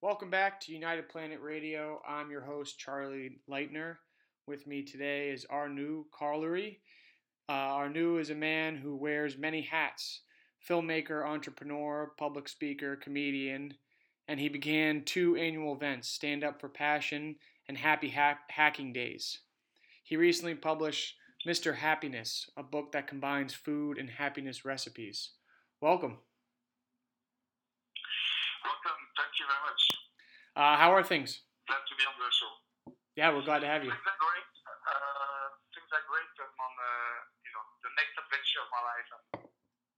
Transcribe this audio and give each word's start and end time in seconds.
Welcome 0.00 0.30
back 0.30 0.60
to 0.60 0.72
United 0.72 1.08
Planet 1.08 1.40
Radio. 1.42 2.00
I'm 2.08 2.30
your 2.30 2.42
host, 2.42 2.78
Charlie 2.78 3.40
Leitner. 3.50 3.96
With 4.46 4.64
me 4.64 4.84
today 4.84 5.30
is 5.30 5.44
Arnaud 5.50 6.06
Collery. 6.16 6.78
Uh, 7.48 7.74
Arnaud 7.74 8.18
is 8.18 8.30
a 8.30 8.34
man 8.36 8.76
who 8.76 8.94
wears 8.94 9.36
many 9.36 9.60
hats 9.60 10.20
filmmaker, 10.68 11.26
entrepreneur, 11.26 12.12
public 12.16 12.48
speaker, 12.48 12.94
comedian, 12.94 13.74
and 14.28 14.38
he 14.38 14.48
began 14.48 15.02
two 15.04 15.34
annual 15.34 15.74
events 15.74 16.08
Stand 16.08 16.44
Up 16.44 16.60
for 16.60 16.68
Passion 16.68 17.34
and 17.68 17.76
Happy 17.76 18.14
Hacking 18.48 18.92
Days. 18.92 19.40
He 20.04 20.16
recently 20.16 20.54
published 20.54 21.16
Mr. 21.44 21.74
Happiness, 21.74 22.48
a 22.56 22.62
book 22.62 22.92
that 22.92 23.08
combines 23.08 23.52
food 23.52 23.98
and 23.98 24.08
happiness 24.08 24.64
recipes. 24.64 25.30
Welcome. 25.80 26.18
Welcome. 28.64 28.97
Thank 29.18 29.34
you 29.42 29.50
very 29.50 29.62
much. 29.66 29.82
Uh, 30.54 30.78
how 30.78 30.94
are 30.94 31.02
things? 31.02 31.42
Glad 31.66 31.82
to 31.82 31.94
be 31.98 32.06
on 32.06 32.14
the 32.22 32.30
show. 32.30 32.52
Yeah, 33.18 33.34
we're 33.34 33.42
glad 33.42 33.66
to 33.66 33.70
have 33.70 33.82
you. 33.82 33.90
Things 33.90 34.06
are 34.06 34.20
great. 34.22 34.46
Uh, 34.62 35.46
things 35.74 35.90
are 35.90 36.06
great. 36.06 36.30
I'm 36.38 36.54
on 36.54 36.74
uh, 36.78 37.18
you 37.42 37.50
know 37.50 37.64
the 37.82 37.90
next 37.98 38.14
adventure 38.14 38.62
of 38.62 38.70
my 38.70 38.82
life. 38.86 39.08
I'm 39.10 39.26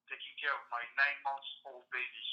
taking 0.09 0.35
care 0.41 0.57
of 0.57 0.65
my 0.73 0.81
nine 0.97 1.21
months 1.21 1.49
old 1.69 1.85
baby. 1.93 2.27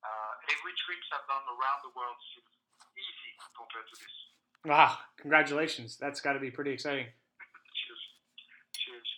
Uh, 0.00 0.32
every 0.48 0.72
trip 0.80 0.96
I've 1.12 1.28
done 1.28 1.44
around 1.44 1.84
the 1.84 1.92
world 1.92 2.16
seems 2.32 2.56
easy 2.96 3.30
compared 3.52 3.84
to 3.92 3.96
this. 4.00 4.16
Wow! 4.64 4.96
Congratulations. 5.20 6.00
That's 6.00 6.24
got 6.24 6.40
to 6.40 6.40
be 6.40 6.48
pretty 6.48 6.72
exciting. 6.72 7.12
Cheers. 7.84 8.02
Cheers. 8.80 9.08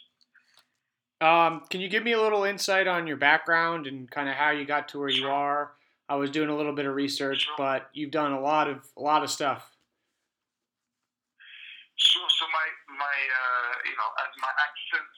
Um, 1.22 1.62
can 1.70 1.78
you 1.78 1.86
give 1.86 2.02
me 2.02 2.18
a 2.18 2.20
little 2.20 2.42
insight 2.42 2.90
on 2.90 3.06
your 3.06 3.18
background 3.18 3.86
and 3.86 4.10
kind 4.10 4.26
of 4.26 4.34
how 4.34 4.50
you 4.50 4.66
got 4.66 4.90
to 4.90 4.98
where 4.98 5.14
you 5.14 5.30
are? 5.30 5.78
I 6.10 6.19
was 6.19 6.34
doing 6.34 6.50
a 6.50 6.56
little 6.59 6.74
bit 6.74 6.91
of 6.91 6.95
research, 6.98 7.46
Sure. 7.46 7.55
but 7.55 7.87
you've 7.95 8.10
done 8.10 8.34
a 8.34 8.42
lot 8.42 8.66
of 8.66 8.82
a 8.98 9.02
lot 9.02 9.23
of 9.23 9.30
stuff. 9.30 9.62
Sure. 11.95 12.26
So 12.34 12.45
my 12.51 12.66
my 12.98 13.16
uh, 13.30 13.73
you 13.87 13.95
know 13.95 14.10
as 14.18 14.32
my 14.43 14.51
accent 14.51 15.12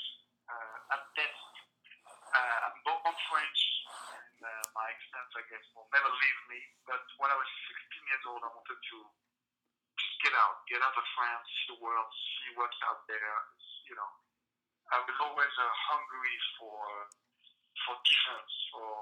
uh, 0.52 0.78
attest, 1.00 1.48
uh, 2.12 2.58
I'm 2.68 2.76
born 2.84 3.16
French, 3.32 3.60
and 4.20 4.36
uh, 4.44 4.64
my 4.76 4.84
accent 4.92 5.28
I 5.32 5.42
guess 5.48 5.64
will 5.72 5.88
never 5.96 6.12
leave 6.12 6.40
me. 6.52 6.60
But 6.84 7.00
when 7.16 7.32
I 7.32 7.40
was 7.40 7.48
16 7.72 8.12
years 8.12 8.24
old, 8.28 8.44
I 8.44 8.52
wanted 8.52 8.76
to 8.76 8.96
just 9.96 10.16
get 10.20 10.36
out, 10.36 10.60
get 10.68 10.84
out 10.84 10.92
of 10.92 11.06
France, 11.16 11.48
see 11.56 11.72
the 11.72 11.80
world, 11.80 12.12
see 12.36 12.52
what's 12.60 12.76
out 12.84 13.08
there. 13.08 13.32
You 13.88 13.96
know, 13.96 14.10
I 14.92 15.00
was 15.08 15.16
always 15.24 15.54
uh, 15.56 15.72
hungry 15.88 16.36
for 16.60 16.76
for 17.88 17.96
difference, 18.04 18.54
for 18.76 18.92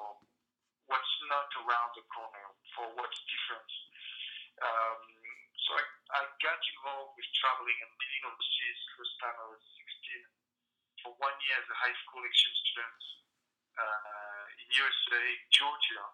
what's 0.90 1.14
not 1.30 1.46
around 1.62 1.90
the 1.94 2.04
corner, 2.10 2.46
for 2.74 2.84
what's 2.98 3.20
different. 3.30 3.70
Um, 4.58 5.02
so 5.54 5.70
I, 5.78 5.84
I 6.18 6.20
got 6.42 6.58
involved 6.58 7.14
with 7.14 7.30
traveling 7.38 7.78
and 7.78 7.90
living 7.94 8.24
overseas 8.26 8.78
first 8.98 9.14
time 9.22 9.36
I 9.38 9.46
was 9.54 9.62
16 9.78 11.06
for 11.06 11.14
one 11.22 11.36
year 11.46 11.56
as 11.56 11.68
a 11.70 11.78
high 11.78 11.96
school 12.04 12.20
exchange 12.26 12.58
student 12.66 13.00
uh, 13.78 14.44
in 14.60 14.66
USA, 14.76 15.24
Georgia, 15.54 16.04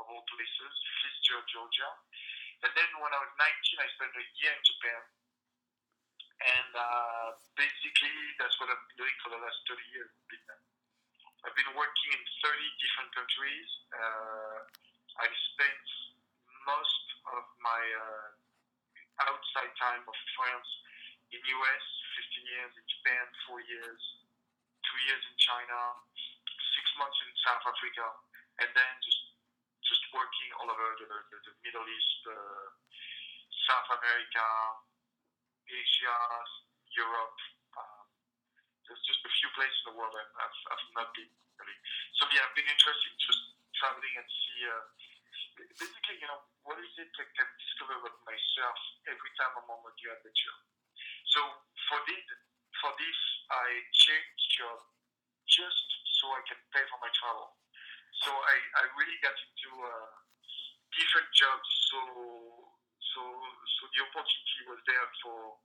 of 0.00 0.04
all 0.08 0.24
places, 0.30 0.72
Fitzgerald, 1.04 1.44
Georgia. 1.50 1.90
And 2.64 2.72
then 2.72 2.90
when 3.02 3.12
I 3.12 3.20
was 3.20 3.32
19, 3.36 3.82
I 3.82 3.88
spent 3.98 4.14
a 4.16 4.24
year 4.40 4.54
in 4.56 4.62
Japan. 4.64 5.02
And 6.44 6.72
uh, 6.72 7.28
basically, 7.60 8.16
that's 8.40 8.56
what 8.56 8.72
I've 8.72 8.80
been 8.88 9.04
doing 9.04 9.16
for 9.20 9.36
the 9.36 9.40
last 9.42 9.58
30 9.68 9.80
years. 9.92 10.10
Been, 10.32 10.63
I've 11.44 11.52
been 11.60 11.76
working 11.76 12.10
in 12.16 12.22
30 12.40 12.56
different 12.80 13.10
countries. 13.12 13.68
Uh, 13.92 14.64
I 15.20 15.28
spent 15.28 15.84
most 16.64 17.04
of 17.36 17.44
my 17.60 17.82
uh, 17.84 19.28
outside 19.28 19.68
time 19.76 20.00
of 20.08 20.16
France 20.40 20.70
in 21.28 21.40
US, 21.44 21.84
15 22.40 22.48
years 22.48 22.72
in 22.80 22.84
Japan, 22.88 23.24
four 23.44 23.60
years, 23.60 24.00
two 24.88 24.98
years 25.04 25.20
in 25.20 25.36
China, 25.36 26.00
six 26.80 26.84
months 26.96 27.18
in 27.20 27.30
South 27.44 27.64
Africa, 27.68 28.06
and 28.64 28.70
then 28.72 28.92
just 29.04 29.20
just 29.84 30.00
working 30.16 30.48
all 30.56 30.72
over 30.72 30.96
the, 30.96 31.04
the, 31.04 31.38
the 31.44 31.54
Middle 31.60 31.84
East, 31.84 32.20
uh, 32.24 32.72
South 33.68 34.00
America, 34.00 34.48
Asia, 35.68 36.18
Europe. 36.96 37.36
There's 38.84 39.04
just 39.04 39.24
a 39.24 39.32
few 39.32 39.48
places 39.56 39.78
in 39.84 39.86
the 39.92 39.96
world 39.96 40.12
I've, 40.12 40.34
I've, 40.38 40.58
I've 40.72 40.84
not 40.92 41.08
been 41.16 41.30
really. 41.60 41.78
So 42.20 42.28
yeah, 42.32 42.44
I've 42.44 42.56
been 42.56 42.68
interested 42.68 43.08
in 43.08 43.16
just 43.18 43.40
traveling 43.76 44.14
and 44.16 44.28
see. 44.28 44.60
Uh, 44.68 44.84
basically, 45.78 46.18
you 46.18 46.28
know, 46.28 46.42
what 46.66 46.78
is 46.82 46.92
it 46.98 47.10
I 47.14 47.26
can 47.32 47.48
discover 47.58 47.94
about 47.98 48.18
myself 48.26 48.78
every 49.06 49.32
time 49.38 49.52
I'm 49.54 49.70
on 49.70 49.86
a 49.86 49.92
new 49.94 50.10
adventure. 50.10 50.56
So 51.30 51.40
for 51.90 51.98
this, 52.06 52.26
for 52.82 52.90
this, 52.98 53.18
I 53.50 53.68
changed 53.92 54.44
job 54.58 54.78
just 55.46 55.88
so 56.20 56.30
I 56.34 56.42
can 56.46 56.58
pay 56.74 56.82
for 56.90 56.98
my 57.02 57.10
travel. 57.14 57.54
So 58.22 58.30
I, 58.30 58.56
I 58.80 58.82
really 58.98 59.18
got 59.22 59.34
into 59.34 59.70
uh, 59.82 60.10
different 60.94 61.28
jobs. 61.34 61.68
So 61.90 61.98
so 63.14 63.22
so 63.22 63.82
the 63.94 64.00
opportunity 64.06 64.62
was 64.70 64.80
there 64.86 65.08
for 65.22 65.58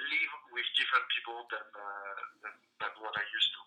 live 0.00 0.32
with 0.54 0.66
different 0.76 1.06
people 1.12 1.36
than 1.52 1.66
uh, 1.76 2.20
than, 2.42 2.54
than 2.80 2.92
what 3.04 3.14
I 3.16 3.24
used 3.28 3.50
to. 3.54 3.60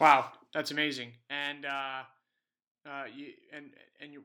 Wow, 0.00 0.32
that's 0.56 0.70
amazing. 0.70 1.12
And 1.28 1.68
uh, 1.68 2.08
uh, 2.88 3.06
you 3.12 3.36
and 3.52 3.76
and 4.00 4.12
you, 4.12 4.24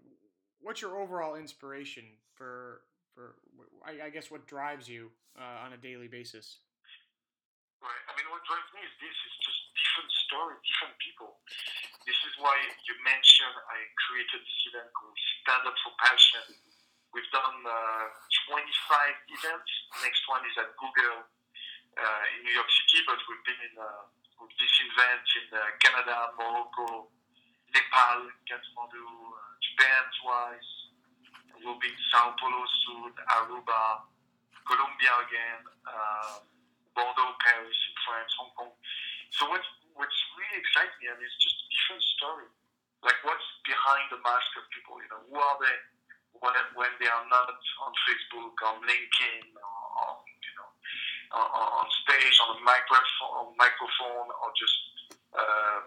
what's 0.63 0.79
your 0.79 0.95
overall 0.95 1.35
inspiration 1.35 2.05
for 2.33 2.81
for 3.13 3.35
I, 3.83 4.07
I 4.07 4.09
guess 4.09 4.31
what 4.31 4.47
drives 4.47 4.87
you 4.87 5.11
uh, 5.35 5.67
on 5.67 5.73
a 5.73 5.79
daily 5.79 6.07
basis? 6.07 6.63
Right. 7.83 8.03
I 8.07 8.11
mean, 8.15 8.31
what 8.31 8.39
drives 8.47 8.71
me 8.71 8.81
is 8.87 8.95
this: 9.03 9.13
it's 9.13 9.39
just 9.43 9.59
different 9.75 10.11
story, 10.31 10.55
different 10.63 10.95
people. 11.03 11.43
This 12.07 12.19
is 12.23 12.33
why 12.39 12.55
you 12.87 12.95
mentioned 13.03 13.55
I 13.67 13.79
created 14.07 14.47
this 14.47 14.61
event 14.71 14.89
called 14.95 15.17
Stand 15.43 15.67
Up 15.67 15.75
for 15.83 15.93
Passion. 15.99 16.55
We've 17.15 17.31
done 17.31 17.63
uh, 17.63 18.11
25 18.51 18.59
events. 19.39 19.71
Next 20.03 20.27
one 20.27 20.43
is 20.51 20.51
at 20.59 20.75
Google 20.75 21.23
uh, 21.23 22.23
in 22.35 22.43
New 22.43 22.51
York 22.51 22.67
City, 22.67 23.07
but 23.07 23.15
we've 23.31 23.39
been 23.47 23.71
in 23.71 23.75
uh, 23.79 24.03
with 24.43 24.51
this 24.59 24.75
event 24.83 25.23
in 25.39 25.47
uh, 25.55 25.63
Canada, 25.79 26.35
Morocco, 26.35 27.07
Nepal, 27.71 28.19
Kathmandu, 28.51 28.99
uh, 28.99 29.39
Japan 29.63 30.03
twice. 30.19 30.69
We'll 31.63 31.79
be 31.79 31.87
in 31.87 32.01
Sao 32.11 32.35
Paulo 32.35 32.67
soon, 32.83 33.15
Aruba, 33.31 34.11
Colombia 34.67 35.15
again, 35.23 35.63
uh, 35.87 36.43
Bordeaux, 36.99 37.31
Paris 37.39 37.79
in 37.79 37.95
France, 38.03 38.31
Hong 38.43 38.51
Kong. 38.59 38.75
So 39.31 39.47
what's 39.47 39.71
what's 39.95 40.19
really 40.35 40.59
exciting 40.59 40.99
me, 40.99 41.15
and 41.15 41.19
it's 41.23 41.39
just 41.39 41.63
different 41.71 42.03
story. 42.19 42.51
Like 43.07 43.23
what's 43.23 43.47
behind 43.63 44.11
the 44.11 44.19
mask 44.19 44.51
of 44.59 44.67
people? 44.75 44.99
You 44.99 45.07
know, 45.15 45.23
who 45.31 45.39
are 45.39 45.57
they 45.63 45.94
when, 46.45 46.53
when 46.77 46.93
they 47.01 47.09
are 47.09 47.25
not 47.25 47.49
on 47.49 47.91
Facebook, 48.05 48.53
on 48.69 48.77
LinkedIn, 48.85 49.49
on, 49.57 50.15
you 50.21 50.53
know, 50.53 50.69
on, 51.33 51.81
on 51.81 51.85
stage, 52.05 52.37
on 52.45 52.53
a 52.53 52.59
microphone, 52.61 53.57
microphone, 53.57 54.29
or 54.29 54.53
just 54.53 54.77
uh, 55.33 55.79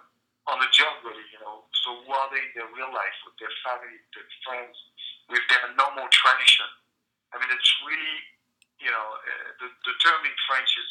on 0.50 0.58
the 0.58 0.66
job, 0.74 0.98
really. 1.06 1.22
You 1.30 1.38
know, 1.46 1.62
so 1.86 2.02
who 2.02 2.10
are 2.10 2.28
they 2.34 2.42
in 2.42 2.52
their 2.58 2.70
real 2.74 2.90
life 2.90 3.16
with 3.22 3.38
their 3.38 3.54
family, 3.62 4.02
their 4.18 4.26
friends, 4.42 4.74
with 5.30 5.44
their 5.46 5.70
normal 5.78 6.10
tradition? 6.10 6.66
I 7.30 7.38
mean, 7.38 7.54
it's 7.54 7.72
really, 7.86 8.18
you 8.82 8.90
know, 8.90 9.06
uh, 9.14 9.48
the, 9.62 9.68
the 9.70 9.94
term 10.02 10.20
in 10.26 10.34
French 10.50 10.70
is 10.74 10.88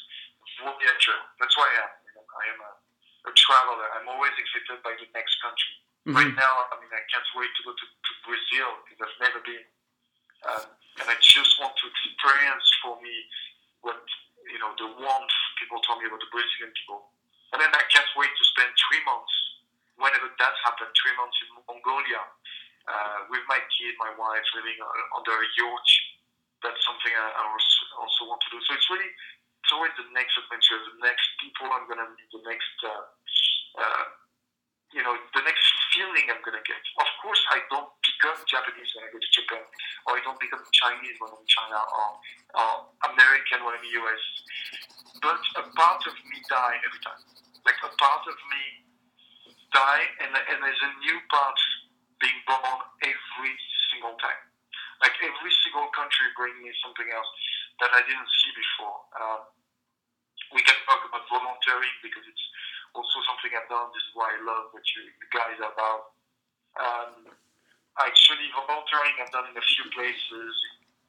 voyager. 0.64 1.20
That's 1.44 1.56
why 1.60 1.68
I 1.68 1.76
am. 1.84 1.92
You 2.08 2.12
know, 2.16 2.24
I 2.24 2.44
am 2.56 2.60
a, 2.64 2.72
a 3.28 3.32
traveler. 3.36 3.88
I'm 4.00 4.08
always 4.08 4.32
excited 4.40 4.80
by 4.80 4.96
the 4.96 5.12
next 5.12 5.36
country. 5.44 5.76
Right 6.08 6.36
now, 6.40 6.54
I 6.72 6.80
mean, 6.80 6.88
I 6.96 7.04
can't 7.12 7.28
wait 7.36 7.52
to 7.60 7.62
go 7.68 7.76
to, 7.76 7.86
to 7.88 8.12
Brazil 8.24 8.70
because 8.88 9.12
I've 9.12 9.20
never 9.28 9.44
been. 9.44 9.68
Um, 10.48 10.64
and 11.04 11.08
I 11.12 11.20
just 11.20 11.60
want 11.60 11.76
to 11.76 11.86
experience 11.92 12.68
for 12.80 12.96
me 13.04 13.12
what, 13.84 14.00
you 14.48 14.56
know, 14.64 14.72
the 14.80 14.88
warmth 14.88 15.38
people 15.60 15.84
told 15.84 16.00
me 16.00 16.08
about 16.08 16.24
the 16.24 16.32
Brazilian 16.32 16.72
people. 16.80 17.12
And 17.52 17.60
then 17.60 17.76
I 17.76 17.84
can't 17.92 18.08
wait 18.16 18.32
to 18.32 18.44
spend 18.56 18.72
three 18.88 19.04
months, 19.04 19.36
whenever 20.00 20.32
that 20.32 20.56
happens, 20.64 20.96
three 20.96 21.16
months 21.20 21.36
in 21.44 21.60
Mongolia 21.68 22.24
uh, 22.88 23.28
with 23.28 23.44
my 23.52 23.60
kid, 23.76 23.94
my 24.00 24.12
wife, 24.16 24.48
living 24.56 24.80
under 25.12 25.36
a 25.36 25.48
yurt. 25.60 25.90
That's 26.64 26.82
something 26.88 27.12
I, 27.12 27.28
I 27.36 27.44
also 27.52 27.84
also 28.00 28.22
want 28.32 28.42
to 28.48 28.50
do. 28.56 28.58
So 28.64 28.74
it's 28.74 28.88
really, 28.90 29.12
it's 29.12 29.74
always 29.76 29.94
the 30.00 30.08
next 30.16 30.40
adventure, 30.40 30.80
the 30.98 31.04
next 31.04 31.28
people 31.44 31.68
I'm 31.68 31.86
going 31.86 32.00
to 32.00 32.10
meet, 32.16 32.30
the 32.32 32.42
next, 32.48 32.76
uh, 32.82 33.04
uh, 33.78 34.06
you 34.96 35.04
know, 35.04 35.14
the 35.36 35.44
next 35.46 35.68
feeling 35.98 36.30
I'm 36.30 36.42
going 36.46 36.54
to 36.54 36.62
get. 36.62 36.78
Of 37.02 37.10
course, 37.26 37.42
I 37.50 37.66
don't 37.74 37.90
become 38.06 38.38
Japanese 38.46 38.86
when 38.94 39.02
I 39.02 39.10
go 39.10 39.18
to 39.18 39.32
Japan, 39.34 39.66
or 40.06 40.12
I 40.14 40.22
don't 40.22 40.38
become 40.38 40.62
Chinese 40.70 41.18
when 41.18 41.34
I'm 41.34 41.42
in 41.42 41.50
China, 41.50 41.82
or, 41.82 42.08
or 42.54 42.72
American 43.10 43.66
when 43.66 43.74
I'm 43.74 43.82
in 43.82 43.90
the 43.90 43.98
US. 44.06 44.24
But 45.26 45.42
a 45.58 45.64
part 45.74 46.06
of 46.06 46.14
me 46.30 46.38
die 46.46 46.78
every 46.86 47.02
time. 47.02 47.22
Like 47.66 47.82
a 47.82 47.90
part 47.98 48.24
of 48.30 48.38
me 48.54 48.64
die, 49.74 50.06
and, 50.22 50.38
and 50.38 50.58
there's 50.62 50.84
a 50.86 50.94
new 51.02 51.18
part 51.34 51.58
being 52.22 52.40
born 52.46 52.78
every 53.02 53.56
single 53.90 54.14
time. 54.22 54.42
Like 55.02 55.18
every 55.26 55.54
single 55.66 55.90
country 55.98 56.30
bring 56.38 56.54
me 56.62 56.70
something 56.86 57.10
else 57.10 57.32
that 57.82 57.90
I 57.94 58.06
didn't 58.06 58.30
see 58.42 58.52
before. 58.54 58.98
Um, 59.18 59.42
we 60.54 60.62
can 60.62 60.78
talk 60.86 61.02
about 61.06 61.26
volunteering 61.28 61.96
because 62.06 62.24
it's 62.24 62.46
also 62.94 63.18
something 63.28 63.52
I've 63.52 63.68
done. 63.68 63.92
This 63.92 64.06
is 64.06 64.14
why 64.14 64.32
I 64.32 64.40
love 64.44 64.72
what 64.72 64.86
you, 64.96 65.08
you 65.08 65.28
guys 65.34 65.58
are 65.60 65.74
about. 65.74 66.16
Um, 66.78 67.34
actually, 68.00 68.48
volunteering 68.54 69.16
I've 69.20 69.34
done 69.34 69.50
in 69.50 69.58
a 69.58 69.66
few 69.66 69.86
places, 69.92 70.52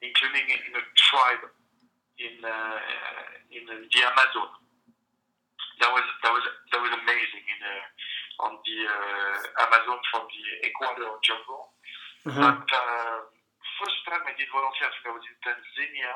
including 0.01 0.49
in 0.49 0.73
a 0.73 0.83
tribe 0.97 1.43
in 2.19 2.35
uh, 2.43 2.79
in 3.53 3.63
the 3.67 4.01
Amazon. 4.03 4.49
That 5.79 5.91
was 5.95 6.05
that 6.25 6.31
was 6.33 6.43
that 6.73 6.79
was 6.81 6.91
amazing 6.91 7.45
in 7.45 7.59
uh, 7.63 8.45
on 8.47 8.59
the 8.63 8.77
uh, 8.87 9.63
Amazon 9.67 9.99
from 10.11 10.23
the 10.27 10.43
Ecuador 10.67 11.19
jungle. 11.23 11.71
Uh-huh. 12.27 12.35
But 12.35 12.67
uh, 12.67 13.17
first 13.79 13.99
time 14.07 14.23
I 14.27 14.35
did 14.35 14.51
volunteer, 14.51 14.87
I 14.87 14.91
think 14.91 15.07
I 15.07 15.15
was 15.15 15.23
in 15.23 15.37
Tanzania, 15.39 16.11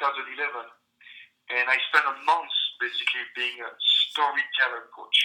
2011, 0.00 0.72
and 1.52 1.64
I 1.68 1.76
spent 1.92 2.08
a 2.08 2.16
month 2.24 2.54
basically 2.80 3.28
being 3.36 3.60
a 3.60 3.70
storyteller 4.12 4.92
coach. 4.92 5.18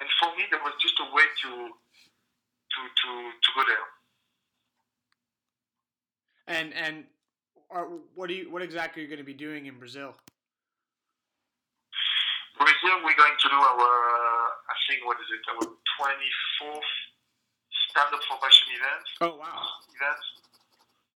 And 0.00 0.08
for 0.20 0.32
me, 0.36 0.44
that 0.50 0.60
was 0.64 0.72
just 0.80 0.96
a 1.00 1.08
way 1.12 1.24
to 1.44 1.50
to 1.68 2.80
to 2.80 3.10
to 3.30 3.48
go 3.56 3.62
there. 3.68 3.86
And 6.48 6.72
and 6.74 7.04
are, 7.70 7.88
what 8.14 8.28
do 8.28 8.34
you 8.34 8.50
what 8.50 8.62
exactly 8.62 9.02
are 9.02 9.04
you 9.04 9.10
going 9.10 9.24
to 9.24 9.26
be 9.26 9.36
doing 9.36 9.66
in 9.66 9.78
Brazil? 9.78 10.16
Brazil, 12.56 13.04
we're 13.04 13.20
going 13.20 13.36
to 13.36 13.48
do 13.52 13.60
our, 13.60 13.84
I 13.84 14.76
think, 14.88 15.04
what 15.04 15.20
is 15.20 15.28
it, 15.28 15.44
our 15.52 15.68
24th 16.00 16.92
stand-up 17.92 18.24
for 18.24 18.40
passion 18.40 18.72
event. 18.80 19.04
Oh 19.20 19.36
wow! 19.36 19.60
Event. 19.92 20.24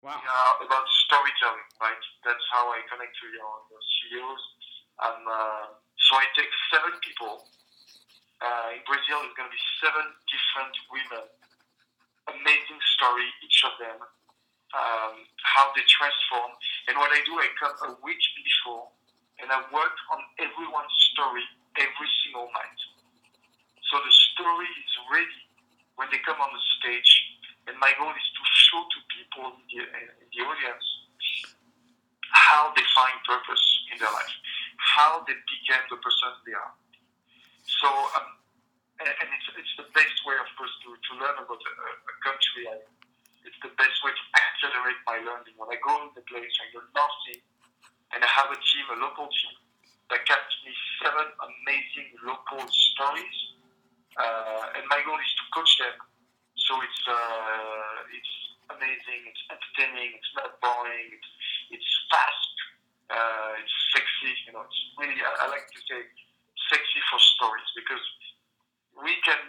Wow. 0.04 0.20
Yeah, 0.20 0.64
about 0.64 0.84
storytelling, 1.08 1.68
right? 1.80 2.04
That's 2.24 2.44
how 2.52 2.72
I 2.72 2.80
connect 2.88 3.12
to 3.20 3.26
your, 3.36 3.52
your 3.68 3.82
CEOs. 3.84 4.44
Um, 4.96 5.20
uh, 5.28 5.64
so 6.10 6.18
I 6.18 6.26
take 6.34 6.50
seven 6.74 6.98
people. 7.06 7.46
Uh, 8.42 8.74
in 8.74 8.82
Brazil, 8.82 9.22
it's 9.22 9.36
going 9.38 9.46
to 9.46 9.54
be 9.54 9.64
seven 9.78 10.10
different 10.26 10.74
women. 10.90 11.22
Amazing 12.26 12.82
story, 12.98 13.30
each 13.46 13.62
of 13.62 13.78
them. 13.78 13.98
Um, 14.74 15.22
how 15.46 15.70
they 15.78 15.86
transform. 15.86 16.50
And 16.90 16.98
what 16.98 17.14
I 17.14 17.22
do, 17.22 17.38
I 17.38 17.46
come 17.62 17.74
a 17.86 17.90
week 18.02 18.22
before, 18.42 18.90
and 19.38 19.54
I 19.54 19.62
work 19.70 19.94
on 20.10 20.18
everyone's 20.42 20.94
story 21.14 21.46
every 21.78 22.10
single 22.26 22.50
night. 22.50 22.80
So 23.86 24.02
the 24.02 24.14
story 24.34 24.66
is 24.66 24.92
ready 25.14 25.40
when 25.94 26.10
they 26.10 26.18
come 26.26 26.42
on 26.42 26.50
the 26.50 26.64
stage, 26.82 27.10
and 27.70 27.78
my 27.78 27.94
goal 27.98 28.10
is 28.10 28.28
to 28.34 28.42
show 28.66 28.82
to 28.82 28.98
people 29.14 29.46
in 29.58 29.62
the, 29.70 29.78
in 29.86 30.26
the 30.26 30.40
audience 30.42 30.86
how 32.30 32.70
they 32.74 32.86
find 32.94 33.14
purpose 33.26 33.62
in 33.90 33.98
their 33.98 34.10
life, 34.10 34.34
how 34.80 35.20
they 35.28 35.36
became 35.36 35.84
the 35.92 36.00
person 36.00 36.32
they 36.48 36.56
are. 36.56 36.74
So, 37.68 37.88
um, 38.16 38.40
and, 39.04 39.28
it's, 39.28 39.48
it's 39.56 39.74
the 39.76 39.88
best 39.92 40.16
way, 40.24 40.36
of 40.40 40.48
course, 40.56 40.72
to, 40.84 40.96
to 40.96 41.10
learn 41.20 41.36
about 41.36 41.60
a, 41.60 41.72
a 42.08 42.14
country. 42.24 42.64
I, 42.68 42.80
it's 43.44 43.60
the 43.60 43.72
best 43.76 43.96
way 44.04 44.12
to 44.12 44.24
accelerate 44.36 45.00
my 45.04 45.20
learning. 45.20 45.56
When 45.56 45.68
I 45.72 45.78
go 45.80 45.92
in 46.04 46.12
the 46.12 46.24
place, 46.28 46.52
I 46.60 46.66
learn 46.76 46.88
nothing, 46.92 47.40
and 48.12 48.20
I 48.20 48.28
have 48.28 48.52
a 48.52 48.58
team, 48.60 48.84
a 48.92 48.98
local 49.00 49.28
team, 49.28 49.54
that 50.12 50.24
catch 50.28 50.50
me 50.64 50.72
seven 51.00 51.28
amazing 51.40 52.16
local 52.24 52.60
stories. 52.68 53.38
Uh, 54.18 54.76
and 54.76 54.84
my 54.90 55.00
goal 55.06 55.16
is 55.16 55.32
to 55.40 55.44
coach 55.54 55.72
them. 55.80 55.96
So 56.68 56.76
it's 56.82 57.02
uh, 57.08 58.12
it's 58.12 58.34
amazing, 58.74 59.20
it's 59.26 59.42
entertaining, 59.50 60.14
it's 60.14 60.32
not 60.36 60.60
boring, 60.62 61.08
it's, 61.10 61.30
it's 61.74 61.90
fast, 62.10 62.49
uh, 63.10 63.60
it's 63.60 63.74
sexy. 63.90 64.32
You 64.46 64.54
know, 64.54 64.62
it's 64.62 64.80
really 64.96 65.18
I, 65.18 65.44
I 65.44 65.46
like 65.50 65.66
to 65.66 65.80
say 65.84 66.00
sexy 66.70 67.00
for 67.10 67.18
stories 67.36 67.70
because 67.74 68.04
we 69.02 69.18
can. 69.26 69.40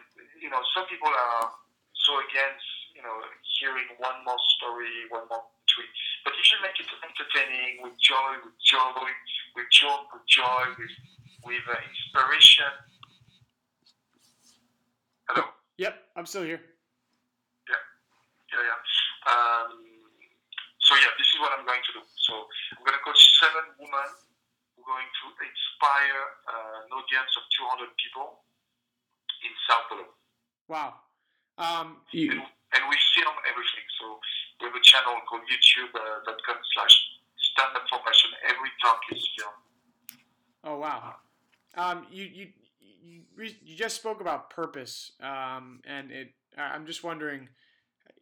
You 0.41 0.49
know, 0.49 0.61
some 0.73 0.89
people 0.89 1.09
are 1.09 1.53
so 1.93 2.17
against 2.25 2.65
you 2.97 3.05
know 3.05 3.13
hearing 3.61 3.93
one 4.01 4.25
more 4.25 4.41
story, 4.57 5.05
one 5.13 5.29
more 5.29 5.45
tweet. 5.69 5.91
But 6.25 6.33
if 6.33 6.45
you 6.49 6.57
make 6.65 6.77
it 6.81 6.89
entertaining 6.89 7.85
with 7.85 7.93
joy, 8.01 8.41
with 8.41 8.57
joy, 8.65 8.89
with 9.53 9.69
joy, 9.69 10.01
with 10.09 10.25
joy, 10.25 10.65
with 10.81 10.95
with 11.45 11.65
uh, 11.69 11.77
inspiration. 11.77 12.73
Hello. 15.29 15.45
Yep, 15.77 15.95
I'm 16.17 16.25
still 16.25 16.43
here. 16.43 16.61
Yeah, 18.51 18.61
yeah. 18.67 19.31
Um, 19.31 19.79
so 20.81 20.91
yeah, 20.99 21.13
this 21.17 21.27
is 21.31 21.37
what 21.39 21.55
I'm 21.55 21.65
going 21.65 21.79
to 21.79 21.93
do. 21.95 22.01
So 22.27 22.33
I'm 22.77 22.83
going 22.85 22.97
to 22.97 23.03
coach 23.03 23.21
seven 23.41 23.73
women. 23.81 24.09
We're 24.77 24.85
going 24.85 25.09
to 25.09 25.25
inspire 25.41 26.21
uh, 26.49 26.85
an 26.85 26.89
audience 26.93 27.31
of 27.37 27.43
200 27.81 27.89
people 27.97 28.45
in 29.41 29.53
Sao 29.65 29.81
Paulo. 29.89 30.07
Wow. 30.69 31.01
Um, 31.57 32.01
you, 32.13 32.31
And, 32.31 32.41
and 32.41 32.83
we 32.89 32.97
film 33.17 33.35
everything. 33.49 33.85
So 34.01 34.17
we 34.61 34.69
have 34.69 34.77
a 34.77 34.83
channel 34.85 35.17
called 35.25 35.45
youtube.com 35.49 36.57
slash 36.73 36.95
stand 37.53 37.75
up. 37.75 37.85
Every 38.45 38.71
talk 38.81 38.99
is 39.11 39.27
filmed. 39.37 40.21
oh 40.63 40.77
wow. 40.77 41.15
Um, 41.75 42.07
you 42.11 42.25
you 42.25 42.47
you, 42.77 43.21
you 43.37 43.75
just 43.75 43.95
spoke 43.95 44.21
about 44.21 44.49
purpose. 44.49 45.11
Um, 45.21 45.81
and 45.85 46.11
it. 46.11 46.33
I'm 46.57 46.85
just 46.85 47.03
wondering. 47.03 47.49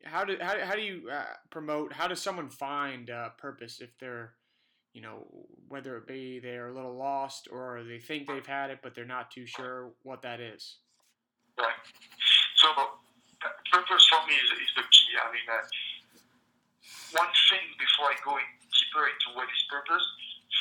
How 0.03 0.23
do 0.23 0.37
how, 0.39 0.55
how 0.63 0.75
do 0.75 0.81
you 0.81 1.09
uh, 1.11 1.23
promote? 1.49 1.93
How 1.93 2.07
does 2.07 2.21
someone 2.21 2.49
find 2.49 3.09
uh, 3.09 3.29
purpose 3.37 3.81
if 3.81 3.97
they're, 3.99 4.33
you 4.93 5.01
know, 5.01 5.27
whether 5.67 5.97
it 5.97 6.07
be 6.07 6.39
they're 6.39 6.69
a 6.69 6.73
little 6.73 6.95
lost 6.95 7.47
or 7.51 7.83
they 7.83 7.99
think 7.99 8.27
they've 8.27 8.45
had 8.45 8.69
it 8.69 8.79
but 8.81 8.95
they're 8.95 9.05
not 9.05 9.29
too 9.31 9.45
sure 9.45 9.91
what 10.03 10.21
that 10.21 10.39
is. 10.39 10.77
Right. 11.57 11.75
So 12.55 12.67
uh, 12.71 13.47
purpose 13.71 14.07
for 14.07 14.23
me 14.27 14.35
is, 14.35 14.49
is 14.63 14.71
the 14.75 14.83
key. 14.87 15.11
I 15.19 15.27
mean, 15.31 15.47
uh, 15.51 15.63
one 17.11 17.31
thing 17.51 17.65
before 17.75 18.11
I 18.11 18.17
go 18.23 18.37
in 18.39 18.47
deeper 18.71 19.03
into 19.07 19.35
what 19.35 19.47
is 19.51 19.63
purpose, 19.67 20.05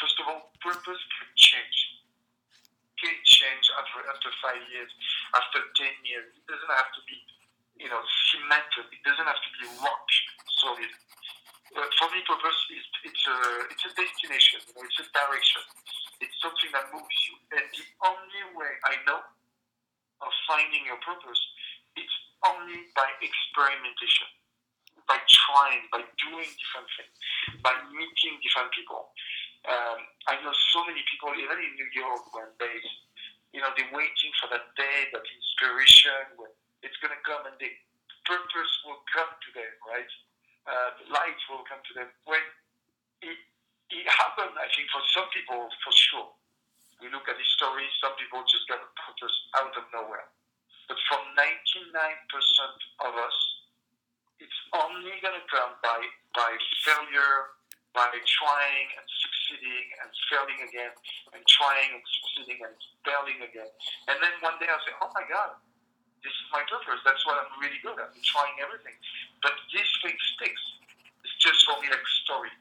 first 0.01 0.17
of 0.21 0.25
all, 0.29 0.51
purpose 0.61 1.03
can 1.19 1.31
change. 1.37 1.79
Can 2.99 3.15
change 3.23 3.67
after, 3.79 4.03
after 4.11 4.31
five 4.43 4.63
years, 4.75 4.91
after 5.39 5.63
10 5.63 5.87
years. 6.03 6.27
It 6.35 6.45
doesn't 6.51 6.75
have 6.75 6.91
to 6.99 7.03
be, 7.07 7.19
you 7.79 7.89
know, 7.89 8.03
cemented. 8.31 8.91
It 8.91 9.03
doesn't 9.07 9.27
have 9.27 9.39
to 9.39 9.51
be 9.59 9.65
rock 9.83 10.07
solid. 10.63 10.93
But 11.75 11.89
for 11.95 12.09
me, 12.11 12.21
purpose 12.27 12.61
is 12.75 12.85
it's 13.07 13.25
a 13.29 13.39
it's 13.71 13.85
a 13.87 13.93
destination. 13.95 14.61
You 14.67 14.73
know, 14.79 14.85
it's 14.89 14.99
a 14.99 15.07
direction. 15.15 15.63
It's 16.19 16.35
something 16.43 16.71
that 16.75 16.91
moves 16.91 17.19
you. 17.31 17.35
And 17.55 17.65
the 17.71 17.87
only 18.03 18.43
way 18.59 18.73
I 18.89 18.99
know 19.07 19.23
of 19.23 20.33
finding 20.51 20.83
your 20.83 20.99
purpose, 20.99 21.39
it's 21.95 22.17
only 22.43 22.91
by 22.99 23.07
experimentation, 23.23 24.27
by 25.07 25.23
trying, 25.31 25.87
by 25.95 26.03
doing 26.19 26.51
different 26.59 26.91
things, 26.99 27.15
by 27.63 27.75
meeting 27.95 28.35
different 28.43 28.75
people. 28.75 29.15
Um, 29.67 29.99
I 30.27 30.39
know 30.43 30.55
so 30.75 30.83
many 30.87 31.03
people, 31.07 31.35
even 31.35 31.59
in 31.63 31.73
New 31.79 31.91
York, 31.95 32.23
when 32.35 32.51
they, 32.59 32.79
you 33.55 33.61
know, 33.63 33.71
they're 33.75 33.91
waiting 33.95 34.33
for 34.43 34.51
that 34.51 34.75
day, 34.75 35.11
that 35.15 35.23
inspiration, 35.23 36.35
when 36.39 36.51
it's 36.83 36.99
going 37.03 37.15
to 37.15 37.23
come 37.27 37.43
and 37.49 37.57
the 37.59 37.71
purpose 38.29 38.73
will 38.85 39.01
come 39.11 39.31
to 39.31 39.49
them, 39.57 39.73
right? 39.89 40.13
Uh, 40.69 40.89
the 41.01 41.07
light 41.09 41.39
will 41.49 41.65
come 41.65 41.81
to 41.81 41.93
them. 41.97 42.09
When 42.29 42.45
it, 43.25 43.39
it 43.89 44.07
happened, 44.07 44.53
I 44.55 44.69
think, 44.77 44.87
for 44.93 45.01
some 45.17 45.29
people, 45.33 45.73
for 45.81 45.95
sure. 45.97 46.29
We 47.01 47.09
look 47.15 47.31
at 47.31 47.39
the 47.39 47.49
story, 47.57 47.87
some 48.03 48.13
people 48.19 48.43
just 48.51 48.67
get 48.67 48.83
a 48.83 48.91
purpose 48.99 49.37
out 49.57 49.73
of 49.79 49.87
nowhere. 49.95 50.29
But 50.91 50.99
for 51.07 51.21
99% 51.37 51.47
of 53.07 53.13
us, 53.15 53.37
it's 54.43 54.61
only 54.75 55.15
going 55.23 55.39
to 55.39 55.47
come 55.47 55.79
by, 55.83 56.01
by 56.35 56.53
failure, 56.85 57.55
by 57.95 58.11
trying 58.13 58.89
and 58.99 59.07
succeeding 59.09 59.87
and 60.05 60.11
failing 60.31 60.61
again, 60.63 60.95
and 61.35 61.43
trying 61.47 61.91
and 61.97 62.05
succeeding 62.05 62.61
and 62.67 62.75
failing 63.07 63.39
again. 63.43 63.71
And 64.11 64.17
then 64.23 64.35
one 64.43 64.59
day 64.59 64.67
I'll 64.71 64.83
say, 64.85 64.95
oh 65.03 65.11
my 65.15 65.27
God, 65.27 65.59
this 66.23 66.35
is 66.35 66.47
my 66.51 66.63
purpose. 66.67 67.01
That's 67.07 67.23
what 67.27 67.39
I'm 67.39 67.51
really 67.63 67.79
good 67.83 67.99
at. 67.99 68.11
I'm 68.11 68.25
trying 68.25 68.57
everything. 68.59 68.97
But 69.43 69.55
this 69.71 69.87
thing 70.03 70.17
sticks. 70.37 70.63
It's 71.23 71.37
just 71.39 71.63
for 71.67 71.79
me 71.79 71.91
like 71.91 72.03
a 72.03 72.15
story. 72.27 72.53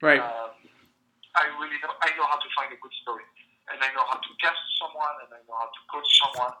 Right. 0.00 0.22
Um, 0.22 0.56
I 1.36 1.48
really 1.60 1.78
know. 1.80 1.92
I 2.00 2.12
know 2.16 2.26
how 2.28 2.36
to 2.40 2.50
find 2.56 2.72
a 2.72 2.78
good 2.80 2.92
story, 3.00 3.24
and 3.72 3.80
I 3.80 3.88
know 3.96 4.04
how 4.04 4.20
to 4.20 4.30
cast 4.40 4.60
someone, 4.80 5.16
and 5.24 5.30
I 5.32 5.40
know 5.48 5.56
how 5.56 5.68
to 5.68 5.80
coach 5.88 6.08
someone. 6.24 6.52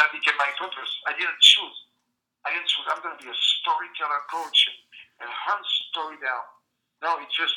That 0.00 0.14
became 0.14 0.38
my 0.38 0.48
purpose. 0.56 0.92
I 1.04 1.12
didn't 1.18 1.40
choose. 1.42 1.76
I 2.46 2.54
didn't 2.54 2.70
choose. 2.70 2.86
I'm 2.88 3.02
going 3.02 3.18
to 3.18 3.20
be 3.20 3.28
a 3.28 3.36
storyteller 3.36 4.22
coach 4.30 4.58
and, 4.70 5.26
and 5.26 5.28
hunt 5.28 5.64
story 5.90 6.16
down. 6.22 6.46
No, 7.02 7.20
it 7.20 7.28
just 7.34 7.56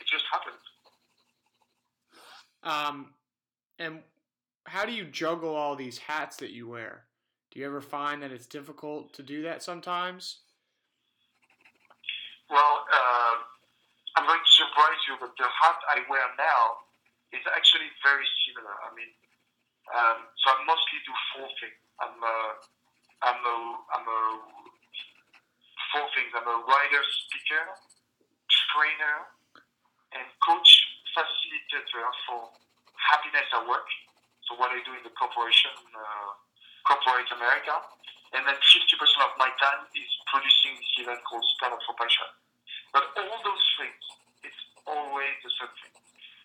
it 0.00 0.06
just 0.06 0.26
happened. 0.28 0.60
Um, 2.66 3.14
and 3.78 4.02
how 4.64 4.84
do 4.84 4.92
you 4.92 5.04
juggle 5.04 5.54
all 5.54 5.76
these 5.76 5.98
hats 5.98 6.36
that 6.38 6.50
you 6.50 6.68
wear? 6.68 7.05
Do 7.56 7.64
you 7.64 7.72
ever 7.72 7.80
find 7.80 8.20
that 8.20 8.36
it's 8.36 8.44
difficult 8.44 9.16
to 9.16 9.24
do 9.24 9.40
that 9.48 9.64
sometimes? 9.64 10.44
Well, 12.52 12.84
uh, 12.84 13.36
I'm 14.12 14.28
going 14.28 14.44
to 14.44 14.52
surprise 14.60 15.00
you, 15.08 15.16
but 15.16 15.32
the 15.40 15.48
hat 15.48 15.80
I 15.88 16.04
wear 16.04 16.28
now 16.36 16.84
is 17.32 17.40
actually 17.56 17.88
very 18.04 18.28
similar. 18.44 18.76
I 18.84 18.92
mean, 18.92 19.08
um, 19.88 20.28
so 20.36 20.52
I 20.52 20.68
mostly 20.68 21.00
do 21.08 21.16
four 21.32 21.48
things. 21.56 21.80
I'm 21.96 22.20
a, 22.20 22.36
I'm 23.24 23.40
a, 23.40 23.56
I'm 23.88 24.04
a 24.04 24.20
four 25.96 26.12
things. 26.12 26.36
I'm 26.36 26.44
a 26.44 26.60
writer, 26.60 27.02
speaker, 27.24 27.72
trainer, 28.52 29.32
and 30.12 30.28
coach 30.44 30.70
facilitator 31.16 32.04
for 32.28 32.52
happiness 33.00 33.48
at 33.48 33.64
work. 33.64 33.88
So 34.44 34.60
what 34.60 34.76
I 34.76 34.84
do 34.84 34.92
in 34.92 35.00
the 35.08 35.14
corporation, 35.16 35.72
uh, 35.96 36.36
corporate 36.86 37.30
America, 37.34 37.74
and 38.32 38.46
then 38.46 38.54
50% 38.54 39.26
of 39.26 39.32
my 39.38 39.50
time 39.58 39.86
is 39.92 40.10
producing 40.30 40.78
this 40.78 40.92
event 41.02 41.20
called 41.26 41.44
Stand 41.58 41.74
Up 41.74 41.82
for 41.82 41.94
Passion. 41.98 42.30
But 42.94 43.10
all 43.18 43.38
those 43.42 43.66
things, 43.78 44.02
it's 44.46 44.62
always 44.86 45.34
the 45.42 45.52
same 45.58 45.74
thing. 45.82 45.94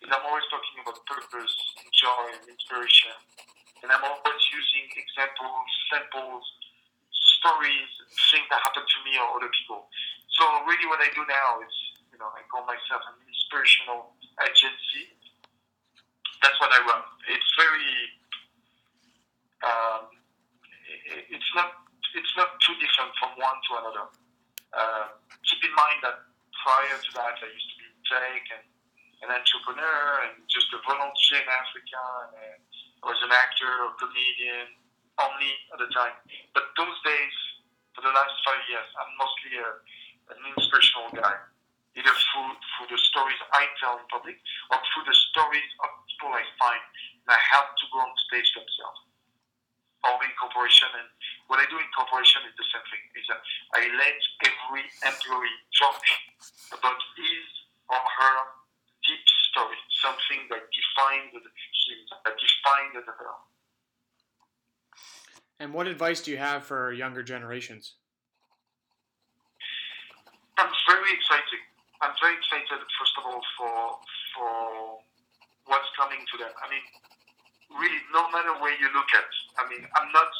And 0.02 0.10
I'm 0.10 0.26
always 0.26 0.46
talking 0.50 0.82
about 0.82 0.98
purpose, 1.06 1.54
joy, 1.94 2.34
and 2.34 2.42
inspiration. 2.50 3.14
And 3.82 3.90
I'm 3.90 4.02
always 4.02 4.42
using 4.50 4.90
examples, 4.98 5.66
samples, 5.90 6.42
stories, 7.38 7.90
things 8.30 8.46
that 8.50 8.62
happen 8.62 8.82
to 8.82 8.98
me 9.06 9.18
or 9.18 9.38
other 9.38 9.50
people. 9.50 9.86
So 10.38 10.42
really 10.66 10.86
what 10.90 11.02
I 11.02 11.10
do 11.14 11.22
now 11.26 11.62
is, 11.62 11.74
you 12.10 12.18
know, 12.18 12.30
I 12.30 12.42
call 12.50 12.66
myself 12.66 13.02
an 13.10 13.18
inspirational 13.26 14.14
agency. 14.42 15.14
That's 16.42 16.58
what 16.58 16.70
I 16.74 16.82
run. 16.82 17.02
It's 17.30 17.50
very, 17.54 17.94
um, 19.62 20.21
it's 21.28 21.50
not, 21.54 21.86
it's 22.14 22.34
not 22.36 22.56
too 22.64 22.74
different 22.80 23.12
from 23.20 23.36
one 23.36 23.58
to 23.68 23.70
another. 23.80 24.06
Uh, 24.72 25.06
keep 25.44 25.60
in 25.64 25.74
mind 25.76 26.00
that 26.00 26.24
prior 26.64 26.96
to 26.96 27.10
that, 27.18 27.36
I 27.36 27.48
used 27.48 27.68
to 27.72 27.76
be 27.80 27.88
tech 28.08 28.44
and 28.56 28.64
an 29.22 29.30
entrepreneur 29.30 30.26
and 30.26 30.42
just 30.50 30.72
a 30.74 30.80
volunteer 30.82 31.44
in 31.44 31.48
Africa. 31.48 32.02
And 32.42 32.60
I 33.02 33.04
was 33.06 33.20
an 33.22 33.30
actor 33.30 33.70
or 33.86 33.94
comedian 33.98 34.74
only 35.20 35.52
at 35.70 35.78
the 35.78 35.90
time. 35.92 36.16
But 36.56 36.72
those 36.74 36.96
days, 37.04 37.36
for 37.94 38.02
the 38.02 38.10
last 38.10 38.34
five 38.42 38.62
years, 38.66 38.88
I'm 38.98 39.12
mostly 39.20 39.52
a, 39.60 39.68
an 40.32 40.38
inspirational 40.56 41.12
guy, 41.12 41.36
either 41.94 42.14
through, 42.32 42.52
through 42.56 42.88
the 42.90 43.00
stories 43.00 43.38
I 43.52 43.68
tell 43.78 44.00
in 44.00 44.06
public 44.08 44.40
or 44.72 44.78
through 44.90 45.06
the 45.06 45.18
stories 45.30 45.70
of 45.84 45.88
people 46.08 46.32
I 46.32 46.44
find 46.56 46.82
and 47.26 47.30
I 47.30 47.38
help 47.52 47.70
to 47.78 47.84
go 47.92 48.02
on 48.02 48.10
stage 48.26 48.48
themselves. 48.56 49.11
All 50.02 50.18
in 50.18 50.34
corporation, 50.34 50.90
and 50.98 51.06
what 51.46 51.62
I 51.62 51.66
do 51.70 51.78
in 51.78 51.86
corporation 51.94 52.42
is 52.42 52.54
the 52.58 52.66
same 52.74 52.86
thing. 52.90 53.02
Is 53.14 53.26
that 53.30 53.38
I 53.78 53.86
let 53.94 54.18
every 54.42 54.84
employee 55.06 55.58
talk 55.78 56.02
about 56.74 56.98
his 57.14 57.46
or 57.86 58.02
her 58.02 58.36
deep 59.06 59.22
story, 59.50 59.78
something 60.02 60.50
that 60.50 60.66
defines 60.74 61.30
him, 61.30 61.46
that 62.26 62.34
defines 62.34 62.92
the 62.98 63.02
development. 63.06 63.52
And 65.62 65.70
what 65.70 65.86
advice 65.86 66.18
do 66.22 66.34
you 66.34 66.38
have 66.42 66.66
for 66.66 66.90
younger 66.90 67.22
generations? 67.22 67.94
I'm 70.58 70.70
very 70.90 71.14
excited. 71.14 71.62
I'm 72.02 72.14
very 72.18 72.34
excited, 72.34 72.82
first 72.98 73.14
of 73.18 73.24
all, 73.30 73.42
for 73.54 73.98
for 74.34 74.50
what's 75.70 75.86
coming 75.94 76.18
to 76.18 76.38
them. 76.38 76.50
I 76.58 76.66
mean, 76.66 76.82
really, 77.78 78.00
no 78.12 78.28
matter 78.32 78.52
where 78.60 78.74
you 78.76 78.88
look 78.92 79.10
at. 79.14 79.28
I 79.60 79.68
mean, 79.68 79.84
I'm 79.96 80.10
not, 80.12 80.30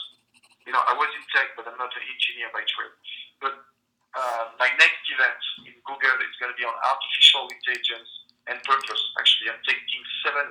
you 0.67 0.73
know, 0.73 0.83
I 0.85 0.95
was 0.97 1.09
in 1.15 1.25
tech, 1.33 1.53
but 1.57 1.69
I'm 1.69 1.79
not 1.79 1.93
an 1.93 2.05
engineer 2.05 2.49
by 2.53 2.65
trade. 2.65 2.95
But 3.41 3.55
uh, 4.12 4.53
my 4.61 4.69
next 4.77 5.03
event 5.09 5.41
in 5.65 5.75
Google 5.89 6.19
is 6.21 6.35
going 6.37 6.53
to 6.53 6.59
be 6.59 6.67
on 6.69 6.77
artificial 6.85 7.49
intelligence 7.49 8.11
and 8.49 8.57
purpose. 8.65 9.03
Actually, 9.17 9.57
I'm 9.57 9.62
taking 9.65 10.03
seven 10.25 10.47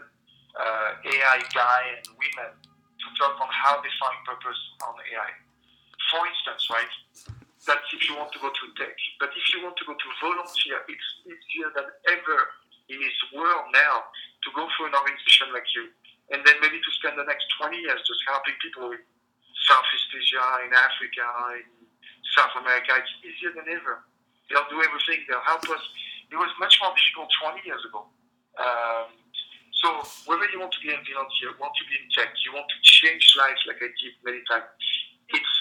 uh, 0.57 0.89
AI 1.05 1.39
guys 1.53 2.01
and 2.05 2.17
women 2.17 2.51
to 2.57 3.07
talk 3.17 3.37
on 3.37 3.49
how 3.49 3.81
they 3.81 3.91
find 4.01 4.17
purpose 4.25 4.61
on 4.85 4.97
AI. 4.97 5.31
For 6.09 6.21
instance, 6.25 6.67
right? 6.69 6.93
That's 7.69 7.85
if 7.93 8.01
you 8.09 8.17
want 8.17 8.33
to 8.33 8.41
go 8.41 8.49
to 8.49 8.65
tech. 8.81 8.97
But 9.21 9.29
if 9.37 9.45
you 9.53 9.61
want 9.61 9.77
to 9.77 9.85
go 9.85 9.93
to 9.93 10.07
volunteer, 10.17 10.81
it's 10.89 11.09
easier 11.29 11.69
than 11.77 11.85
ever 12.09 12.39
in 12.89 12.97
this 12.99 13.19
world 13.31 13.69
now 13.71 14.09
to 14.43 14.49
go 14.57 14.65
for 14.75 14.89
an 14.89 14.95
organization 14.97 15.53
like 15.53 15.69
you, 15.77 15.93
and 16.31 16.39
then 16.47 16.55
maybe 16.63 16.79
to 16.79 16.91
spend 16.95 17.19
the 17.19 17.27
next 17.27 17.45
20 17.59 17.75
years 17.75 17.99
just 18.07 18.23
helping 18.27 18.55
people 18.63 18.91
in 18.95 19.03
Southeast 19.67 20.09
Asia, 20.15 20.47
in 20.63 20.71
Africa, 20.71 21.25
in 21.59 21.67
South 22.31 22.55
America. 22.55 22.95
It's 22.95 23.11
easier 23.23 23.51
than 23.51 23.67
ever. 23.67 24.07
They'll 24.47 24.67
do 24.71 24.79
everything. 24.79 25.27
They'll 25.27 25.43
help 25.43 25.63
us. 25.67 25.83
It 26.31 26.39
was 26.39 26.51
much 26.59 26.79
more 26.79 26.95
difficult 26.95 27.27
20 27.59 27.67
years 27.67 27.83
ago. 27.83 28.07
Um, 28.55 29.11
so 29.83 29.87
whether 30.27 30.47
you 30.51 30.59
want 30.59 30.71
to 30.71 30.81
be 30.83 30.91
a 30.95 30.99
volunteer, 30.99 31.51
want 31.59 31.75
to 31.75 31.85
be 31.91 31.99
in 31.99 32.07
tech, 32.15 32.31
you 32.47 32.55
want 32.55 32.67
to 32.69 32.79
change 32.83 33.35
lives 33.35 33.59
like 33.67 33.83
I 33.83 33.89
did 33.91 34.13
many 34.23 34.39
times, 34.47 34.69
it's 35.31 35.53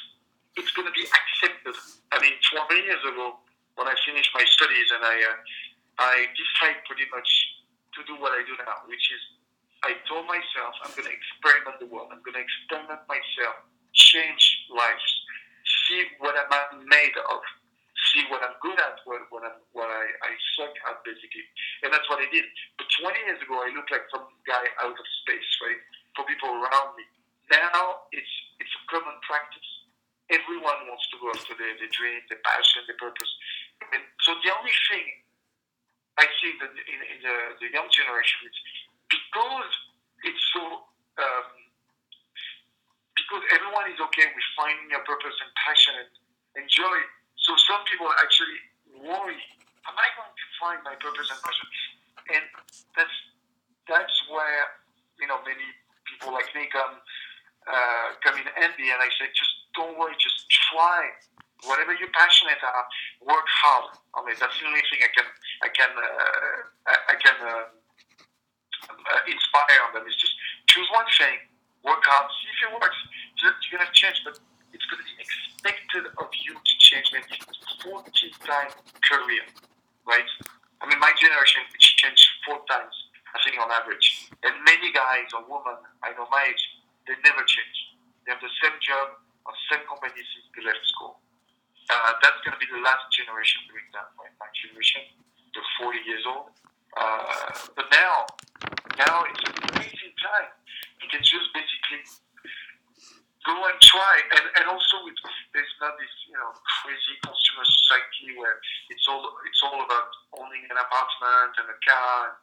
it's 0.58 0.72
going 0.74 0.86
to 0.86 0.92
be 0.92 1.06
accepted. 1.06 1.78
I 2.10 2.18
mean, 2.18 2.34
20 2.42 2.74
years 2.84 3.00
ago, 3.06 3.38
when 3.78 3.86
I 3.86 3.94
finished 4.02 4.28
my 4.34 4.44
studies 4.44 4.88
and 4.92 5.02
I 5.06 5.16
uh, 5.24 5.38
I 6.04 6.14
decided 6.36 6.84
pretty 6.84 7.06
much 7.08 7.30
to 7.96 8.04
do 8.04 8.20
what 8.20 8.36
I 8.36 8.42
do 8.44 8.54
now, 8.60 8.84
which 8.86 9.08
is 9.08 9.22
I 9.80 9.96
told 10.04 10.28
myself 10.28 10.76
I'm 10.84 10.92
going 10.92 11.08
to 11.08 11.14
experiment 11.14 11.80
the 11.80 11.88
world. 11.88 12.12
I'm 12.12 12.20
going 12.20 12.36
to 12.36 12.44
experiment 12.44 13.00
myself, 13.08 13.64
change 13.96 14.44
lives, 14.68 15.08
see 15.88 16.04
what 16.20 16.36
I'm 16.36 16.84
made 16.84 17.16
of, 17.16 17.40
see 18.12 18.28
what 18.28 18.44
I'm 18.44 18.56
good 18.60 18.76
at, 18.76 19.00
what, 19.08 19.24
what, 19.32 19.42
I'm, 19.44 19.56
what 19.72 19.88
I, 19.88 20.04
I 20.04 20.30
suck 20.56 20.74
at, 20.84 21.00
basically. 21.00 21.44
And 21.80 21.88
that's 21.88 22.04
what 22.12 22.20
I 22.20 22.28
did. 22.28 22.44
But 22.76 22.92
20 22.92 23.16
years 23.24 23.40
ago, 23.40 23.56
I 23.56 23.72
looked 23.72 23.88
like 23.88 24.04
some 24.12 24.28
guy 24.44 24.64
out 24.84 24.92
of 24.92 25.06
space, 25.24 25.50
right, 25.64 25.80
for 26.12 26.28
people 26.28 26.52
around 26.60 27.00
me. 27.00 27.04
Now 27.50 28.06
it's 28.14 28.34
it's 28.62 28.70
a 28.78 28.82
common 28.86 29.18
practice. 29.26 29.70
Everyone 30.30 30.86
wants 30.86 31.02
to 31.10 31.18
go 31.18 31.34
after 31.34 31.58
their, 31.58 31.74
their 31.82 31.90
dream, 31.90 32.22
their 32.30 32.38
passion, 32.46 32.86
their 32.86 33.00
purpose. 33.00 33.26
And 33.90 34.06
so 34.22 34.38
the 34.46 34.54
only 34.54 34.70
thing 34.86 35.02
I 36.14 36.30
see 36.38 36.54
in 36.54 36.62
in, 36.62 36.98
in 37.10 37.18
the, 37.26 37.36
the 37.58 37.68
young 37.74 37.90
generation 37.90 38.46
is 38.46 38.54
because 39.30 39.72
it's 40.26 40.44
so 40.50 40.62
um, 41.22 41.46
because 43.14 43.46
everyone 43.54 43.86
is 43.94 43.98
okay 44.10 44.26
with 44.26 44.46
finding 44.58 44.90
a 44.90 45.00
purpose 45.06 45.38
and 45.38 45.50
passion 45.54 45.94
and, 46.02 46.10
and 46.58 46.64
joy. 46.66 46.98
So 47.46 47.54
some 47.70 47.86
people 47.86 48.10
actually 48.18 48.58
worry: 49.06 49.38
Am 49.86 49.94
I 49.94 50.08
going 50.18 50.34
to 50.34 50.46
find 50.58 50.78
my 50.82 50.98
purpose 50.98 51.30
and 51.30 51.38
passion? 51.38 51.66
And 52.34 52.44
that's 52.98 53.16
that's 53.86 54.16
where 54.26 54.66
you 55.22 55.30
know 55.30 55.38
many 55.46 55.66
people 56.10 56.34
like 56.34 56.50
me 56.58 56.66
come 56.74 56.98
uh, 57.70 58.18
come 58.26 58.34
in 58.34 58.46
handy, 58.58 58.90
and 58.90 58.98
I 58.98 59.06
say, 59.14 59.30
just 59.30 59.70
don't 59.78 59.94
worry, 59.94 60.18
just 60.18 60.50
try 60.50 61.06
whatever 61.70 61.94
you're 61.94 62.10
passionate 62.10 62.58
about. 62.58 62.90
Work 63.22 63.46
hard 63.46 63.94
on 64.18 64.26
it. 64.26 64.42
That's 64.42 64.58
the 64.58 64.66
only 64.66 64.82
thing 64.90 65.06
I 65.06 65.10
can 65.14 65.28
I 65.62 65.68
can 65.70 65.92
uh, 65.94 66.58
I, 66.90 66.94
I 66.98 67.16
can. 67.22 67.38
Uh, 67.38 67.79
uh, 69.08 69.24
inspire 69.26 69.84
them 69.94 70.04
is 70.06 70.16
just 70.16 70.34
choose 70.68 70.88
one 70.92 71.08
thing, 71.16 71.40
work 71.84 72.02
hard, 72.04 72.28
see 72.40 72.48
if 72.52 72.58
it 72.68 72.70
works. 72.76 72.98
You're 73.40 73.56
going 73.72 73.86
to 73.86 73.92
change, 73.96 74.20
but 74.24 74.36
it's 74.70 74.86
going 74.86 75.00
to 75.00 75.06
be 75.08 75.16
expected 75.18 76.04
of 76.20 76.28
you 76.44 76.54
to 76.54 76.74
change 76.78 77.10
maybe 77.12 77.40
40 77.82 78.04
times 78.44 78.74
career, 79.00 79.44
right? 80.04 80.28
I 80.80 80.88
mean, 80.88 81.00
my 81.00 81.12
generation, 81.16 81.64
which 81.72 81.96
changed 82.00 82.24
four 82.44 82.60
times, 82.68 82.92
I 83.32 83.38
think, 83.44 83.60
on 83.60 83.68
average. 83.68 84.32
And 84.44 84.56
many 84.64 84.92
guys 84.92 85.28
or 85.36 85.44
women, 85.44 85.76
I 86.00 86.12
know 86.16 86.28
my 86.32 86.44
age, 86.48 86.64
they 87.04 87.16
never 87.24 87.44
change. 87.44 87.78
They 88.24 88.32
have 88.32 88.40
the 88.40 88.52
same 88.60 88.76
job 88.80 89.20
or 89.44 89.52
same 89.68 89.84
company 89.88 90.20
since 90.20 90.46
they 90.56 90.64
left 90.64 90.84
school. 90.88 91.20
Uh, 91.90 92.14
that's 92.22 92.38
going 92.46 92.54
to 92.54 92.60
be 92.60 92.68
the 92.70 92.80
last 92.80 93.08
generation 93.10 93.66
doing 93.66 93.84
that, 93.92 94.14
right? 94.16 94.32
My 94.38 94.48
generation, 94.54 95.02
they're 95.52 95.72
40 95.82 95.98
years 96.06 96.24
old. 96.28 96.54
Uh, 96.96 97.50
but 97.74 97.86
now, 97.90 98.30
now 99.06 99.24
it's 99.24 99.40
an 99.48 99.56
amazing 99.72 100.14
time. 100.20 100.50
You 101.00 101.08
can 101.08 101.22
just 101.24 101.48
basically 101.56 102.04
go 103.48 103.56
and 103.56 103.78
try. 103.80 104.14
And, 104.36 104.44
and 104.60 104.64
also, 104.68 104.96
it, 105.08 105.16
there's 105.56 105.74
not 105.80 105.96
this 105.96 106.12
you 106.28 106.36
know 106.36 106.52
crazy 106.84 107.16
consumer 107.24 107.64
society 107.64 108.36
where 108.36 108.60
it's 108.92 109.06
all 109.08 109.24
it's 109.48 109.62
all 109.64 109.80
about 109.80 110.10
owning 110.36 110.64
an 110.68 110.76
apartment 110.76 111.52
and 111.56 111.66
a 111.72 111.78
car. 111.80 112.16
And, 112.28 112.36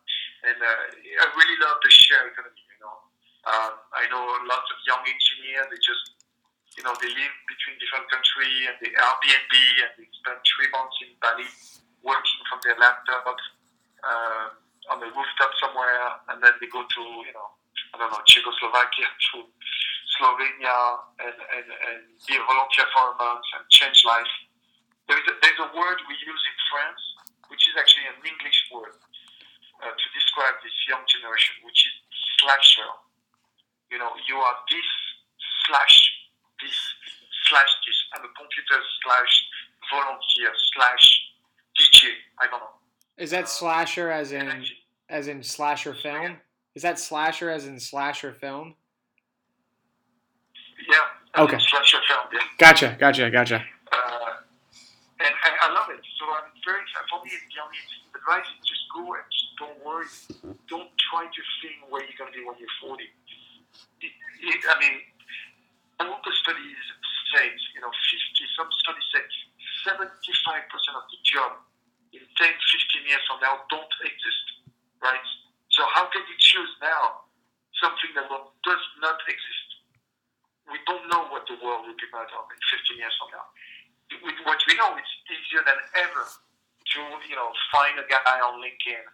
and 0.50 0.58
uh, 0.58 1.24
I 1.24 1.26
really 1.38 1.58
love 1.62 1.78
the 1.86 1.92
share 1.94 2.26
economy. 2.34 2.58
You 2.58 2.82
know, 2.82 2.98
um, 3.46 3.74
I 3.94 4.10
know 4.10 4.26
lots 4.50 4.70
of 4.74 4.78
young 4.90 5.06
engineers. 5.06 5.70
They 5.70 5.82
just 5.82 6.06
you 6.78 6.84
know 6.86 6.94
they 6.98 7.10
live 7.14 7.36
between 7.46 7.78
different 7.78 8.10
countries 8.10 8.66
and 8.66 8.78
they 8.82 8.92
Airbnb 8.98 9.54
and 9.86 9.92
they 10.02 10.08
spend 10.10 10.42
three 10.42 10.70
months 10.74 10.98
in 11.06 11.14
Bali 11.22 11.50
working 12.02 12.42
from 12.50 12.60
their 12.66 12.78
laptop. 12.82 13.26
uh, 14.02 14.50
on 14.90 15.00
the 15.00 15.10
rooftop 15.12 15.52
somewhere, 15.60 16.22
and 16.30 16.42
then 16.44 16.54
they 16.60 16.68
go 16.72 16.84
to 16.84 17.02
you 17.26 17.34
know 17.34 17.50
I 17.94 18.00
don't 18.00 18.12
know 18.12 18.24
Czechoslovakia 18.28 19.08
to 19.32 19.48
Slovenia 20.18 20.80
and, 21.22 21.38
and, 21.38 21.68
and 21.68 22.00
be 22.26 22.36
a 22.36 22.44
volunteer 22.44 22.88
for 22.92 23.12
a 23.12 23.16
month 23.20 23.46
and 23.56 23.64
change 23.70 24.02
life. 24.08 24.32
There's 25.08 25.24
a, 25.28 25.34
there's 25.40 25.62
a 25.62 25.70
word 25.72 26.00
we 26.10 26.16
use 26.20 26.44
in 26.48 26.58
France, 26.72 27.04
which 27.48 27.64
is 27.70 27.76
actually 27.80 28.08
an 28.12 28.20
English 28.24 28.60
word 28.74 28.98
uh, 29.84 29.94
to 29.94 30.06
describe 30.14 30.58
this 30.66 30.76
young 30.90 31.04
generation, 31.08 31.64
which 31.64 31.80
is 31.86 31.96
slasher. 32.40 32.92
You 33.92 34.00
know, 34.02 34.12
you 34.28 34.36
are 34.36 34.58
this 34.68 34.90
slash 35.68 35.96
this 36.60 36.78
slash 37.48 37.72
this. 37.88 37.98
I'm 38.18 38.26
a 38.26 38.32
computer 38.36 38.80
slash 39.04 39.34
volunteer 39.90 40.52
slash 40.76 41.06
DJ. 41.78 42.14
I 42.42 42.52
don't 42.52 42.60
know. 42.60 42.77
Is 43.18 43.32
that 43.32 43.50
slasher 43.50 44.12
as 44.12 44.32
in 44.32 44.64
as 45.10 45.28
in 45.28 45.42
slasher 45.42 45.94
film? 45.94 46.38
Is 46.76 46.84
that 46.84 47.00
slasher 47.00 47.50
as 47.50 47.66
in 47.66 47.80
slasher 47.80 48.32
film? 48.32 48.76
Yeah. 50.86 51.42
Okay. 51.44 51.58
Slasher 51.58 51.98
film. 52.08 52.30
Yeah. 52.32 52.40
Gotcha, 52.60 52.96
gotcha, 53.00 53.32
gotcha. 53.32 53.56
Uh, 53.92 54.38
and, 55.18 55.34
and 55.34 55.54
I 55.62 55.74
love 55.74 55.90
it. 55.90 56.02
So 56.22 56.26
I'm 56.30 56.54
very 56.62 56.86
excited. 56.86 57.10
For 57.10 57.18
me, 57.26 57.34
the 57.34 57.58
only 57.66 57.82
advice 58.14 58.46
is 58.46 58.62
just 58.70 58.86
go 58.94 59.02
and 59.10 59.26
just 59.34 59.50
don't 59.58 59.80
worry. 59.82 60.06
Don't 60.70 60.94
try 61.10 61.26
to 61.26 61.42
think 61.66 61.82
where 61.90 62.06
you're 62.06 62.20
going 62.22 62.30
to 62.30 62.38
be 62.38 62.46
when 62.46 62.54
you're 62.62 62.78
40. 62.86 63.02
It, 63.02 64.14
it, 64.46 64.62
I 64.70 64.78
mean, 64.78 65.02
all 66.06 66.22
the 66.22 66.34
studies 66.46 66.78
say, 67.34 67.50
you 67.74 67.82
know, 67.82 67.90
50, 67.90 68.46
some 68.54 68.70
studies 68.86 69.08
say 69.10 69.26
75% 69.90 70.06
of 70.94 71.06
the 71.10 71.18
job 71.26 71.58
in 72.18 72.26
10, 72.26 72.50
15 72.50 73.06
years 73.06 73.22
from 73.30 73.38
now 73.40 73.62
don't 73.70 73.94
exist, 74.02 74.46
right? 75.00 75.28
So 75.70 75.86
how 75.94 76.10
can 76.10 76.26
you 76.26 76.38
choose 76.42 76.74
now 76.82 77.30
something 77.78 78.12
that 78.18 78.26
will, 78.34 78.50
does 78.66 78.84
not 78.98 79.22
exist? 79.30 79.70
We 80.68 80.82
don't 80.90 81.06
know 81.08 81.30
what 81.30 81.46
the 81.46 81.56
world 81.62 81.86
will 81.86 81.96
be 81.96 82.10
made 82.10 82.32
of 82.34 82.50
in 82.50 82.60
15 82.60 82.98
years 82.98 83.14
from 83.22 83.30
now. 83.32 83.46
With 84.26 84.40
what 84.44 84.60
we 84.66 84.74
know, 84.76 84.98
it's 84.98 85.14
easier 85.30 85.62
than 85.62 85.78
ever 86.02 86.26
to, 86.26 87.00
you 87.30 87.38
know, 87.38 87.54
find 87.70 88.00
a 88.00 88.06
guy 88.10 88.40
on 88.42 88.60
LinkedIn 88.60 89.06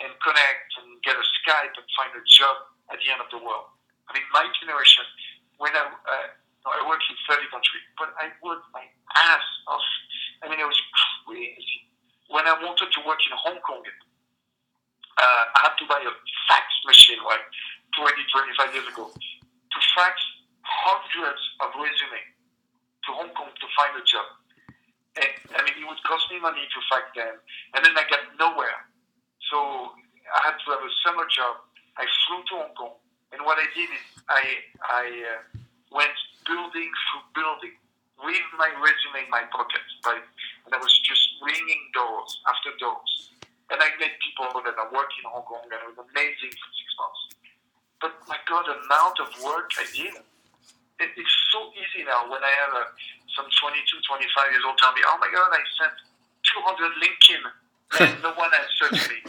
and 0.00 0.10
connect 0.22 0.68
and 0.80 0.96
get 1.02 1.18
a 1.18 1.24
Skype 1.42 1.74
and 1.74 1.86
find 1.98 2.14
a 2.14 2.22
job 2.24 2.56
at 2.88 3.02
the 3.02 3.08
end 3.10 3.20
of 3.20 3.28
the 3.34 3.40
world. 3.42 3.68
I 4.08 4.16
mean, 4.16 4.24
my 4.32 4.46
generation, 4.62 5.04
when 5.58 5.74
I, 5.74 5.90
uh, 5.90 6.28
I 6.70 6.80
work 6.86 7.02
in 7.10 7.16
30 7.28 7.50
countries, 7.50 7.84
but 7.98 8.14
I 8.16 8.30
worked 8.40 8.70
my 8.72 8.86
ass 9.16 9.46
off. 9.66 9.84
I 10.42 10.48
mean, 10.48 10.62
it 10.62 10.68
was 10.68 10.80
crazy. 11.26 11.87
When 12.28 12.44
I 12.46 12.54
wanted 12.60 12.92
to 12.92 13.00
work 13.08 13.20
in 13.24 13.32
Hong 13.36 13.60
Kong, 13.64 13.82
uh, 13.82 15.44
I 15.56 15.58
had 15.64 15.74
to 15.80 15.86
buy 15.88 16.00
a 16.04 16.12
fax 16.46 16.66
machine 16.86 17.18
like 17.24 17.42
20, 17.96 18.14
25 18.14 18.74
years 18.74 18.88
ago 18.88 19.08
to 19.08 19.78
fax 19.96 20.14
hundreds 20.62 21.42
of 21.64 21.72
resumes 21.80 22.32
to 23.08 23.16
Hong 23.16 23.32
Kong 23.32 23.48
to 23.48 23.66
find 23.72 23.96
a 23.96 24.04
job. 24.04 24.28
And, 25.18 25.32
I 25.56 25.64
mean, 25.64 25.74
it 25.80 25.86
would 25.88 25.98
cost 26.04 26.28
me 26.30 26.38
money 26.38 26.62
to 26.62 26.78
fax 26.92 27.10
them, 27.16 27.40
and 27.74 27.80
then 27.82 27.96
I 27.96 28.04
got 28.06 28.22
nowhere. 28.38 28.86
So 29.50 29.90
I 30.30 30.52
had 30.52 30.60
to 30.60 30.66
have 30.76 30.84
a 30.84 30.92
summer 31.02 31.24
job. 31.26 31.64
I 31.96 32.04
flew 32.28 32.44
to 32.52 32.54
Hong 32.62 32.74
Kong, 32.76 32.94
and 33.32 33.42
what 33.42 33.58
I 33.58 33.66
did 33.74 33.88
is 33.88 34.04
I, 34.28 34.44
I 34.84 35.04
uh, 35.34 35.40
went 35.90 36.14
building 36.46 36.92
through 37.08 37.24
building 37.34 37.74
with 38.22 38.48
my 38.58 38.70
resume 38.78 39.26
in 39.26 39.30
my 39.30 39.44
pocket, 39.50 39.82
right? 40.06 40.22
And 40.66 40.74
I 40.74 40.78
was 40.78 40.92
just 41.00 41.27
ringing 41.44 41.82
doors 41.94 42.30
after 42.48 42.70
doors. 42.78 43.32
And 43.70 43.78
I 43.82 43.88
met 44.00 44.16
people 44.24 44.48
that 44.64 44.76
are 44.80 44.90
working 44.92 45.22
in 45.24 45.30
Hong 45.30 45.44
Kong, 45.44 45.60
and 45.68 45.76
it 45.76 45.88
was 45.92 46.00
amazing 46.12 46.52
for 46.56 46.70
six 46.72 46.88
months. 46.96 47.22
But 48.00 48.12
my 48.30 48.38
God, 48.48 48.64
the 48.64 48.76
amount 48.88 49.16
of 49.20 49.28
work 49.44 49.70
I 49.76 49.84
did, 49.92 50.16
it, 51.00 51.10
it's 51.16 51.36
so 51.52 51.70
easy 51.76 52.04
now 52.06 52.26
when 52.30 52.40
I 52.42 52.52
have 52.64 52.72
a, 52.74 52.84
some 53.36 53.46
22, 53.60 53.84
25 54.08 54.52
years 54.54 54.64
old 54.66 54.78
tell 54.80 54.94
me, 54.96 55.02
oh 55.06 55.18
my 55.20 55.28
God, 55.30 55.50
I 55.52 55.60
sent 55.78 55.94
200 56.64 57.02
LinkedIn 57.02 57.42
and 58.08 58.12
no 58.22 58.32
one 58.38 58.50
answered 58.54 58.96
me. 59.10 59.20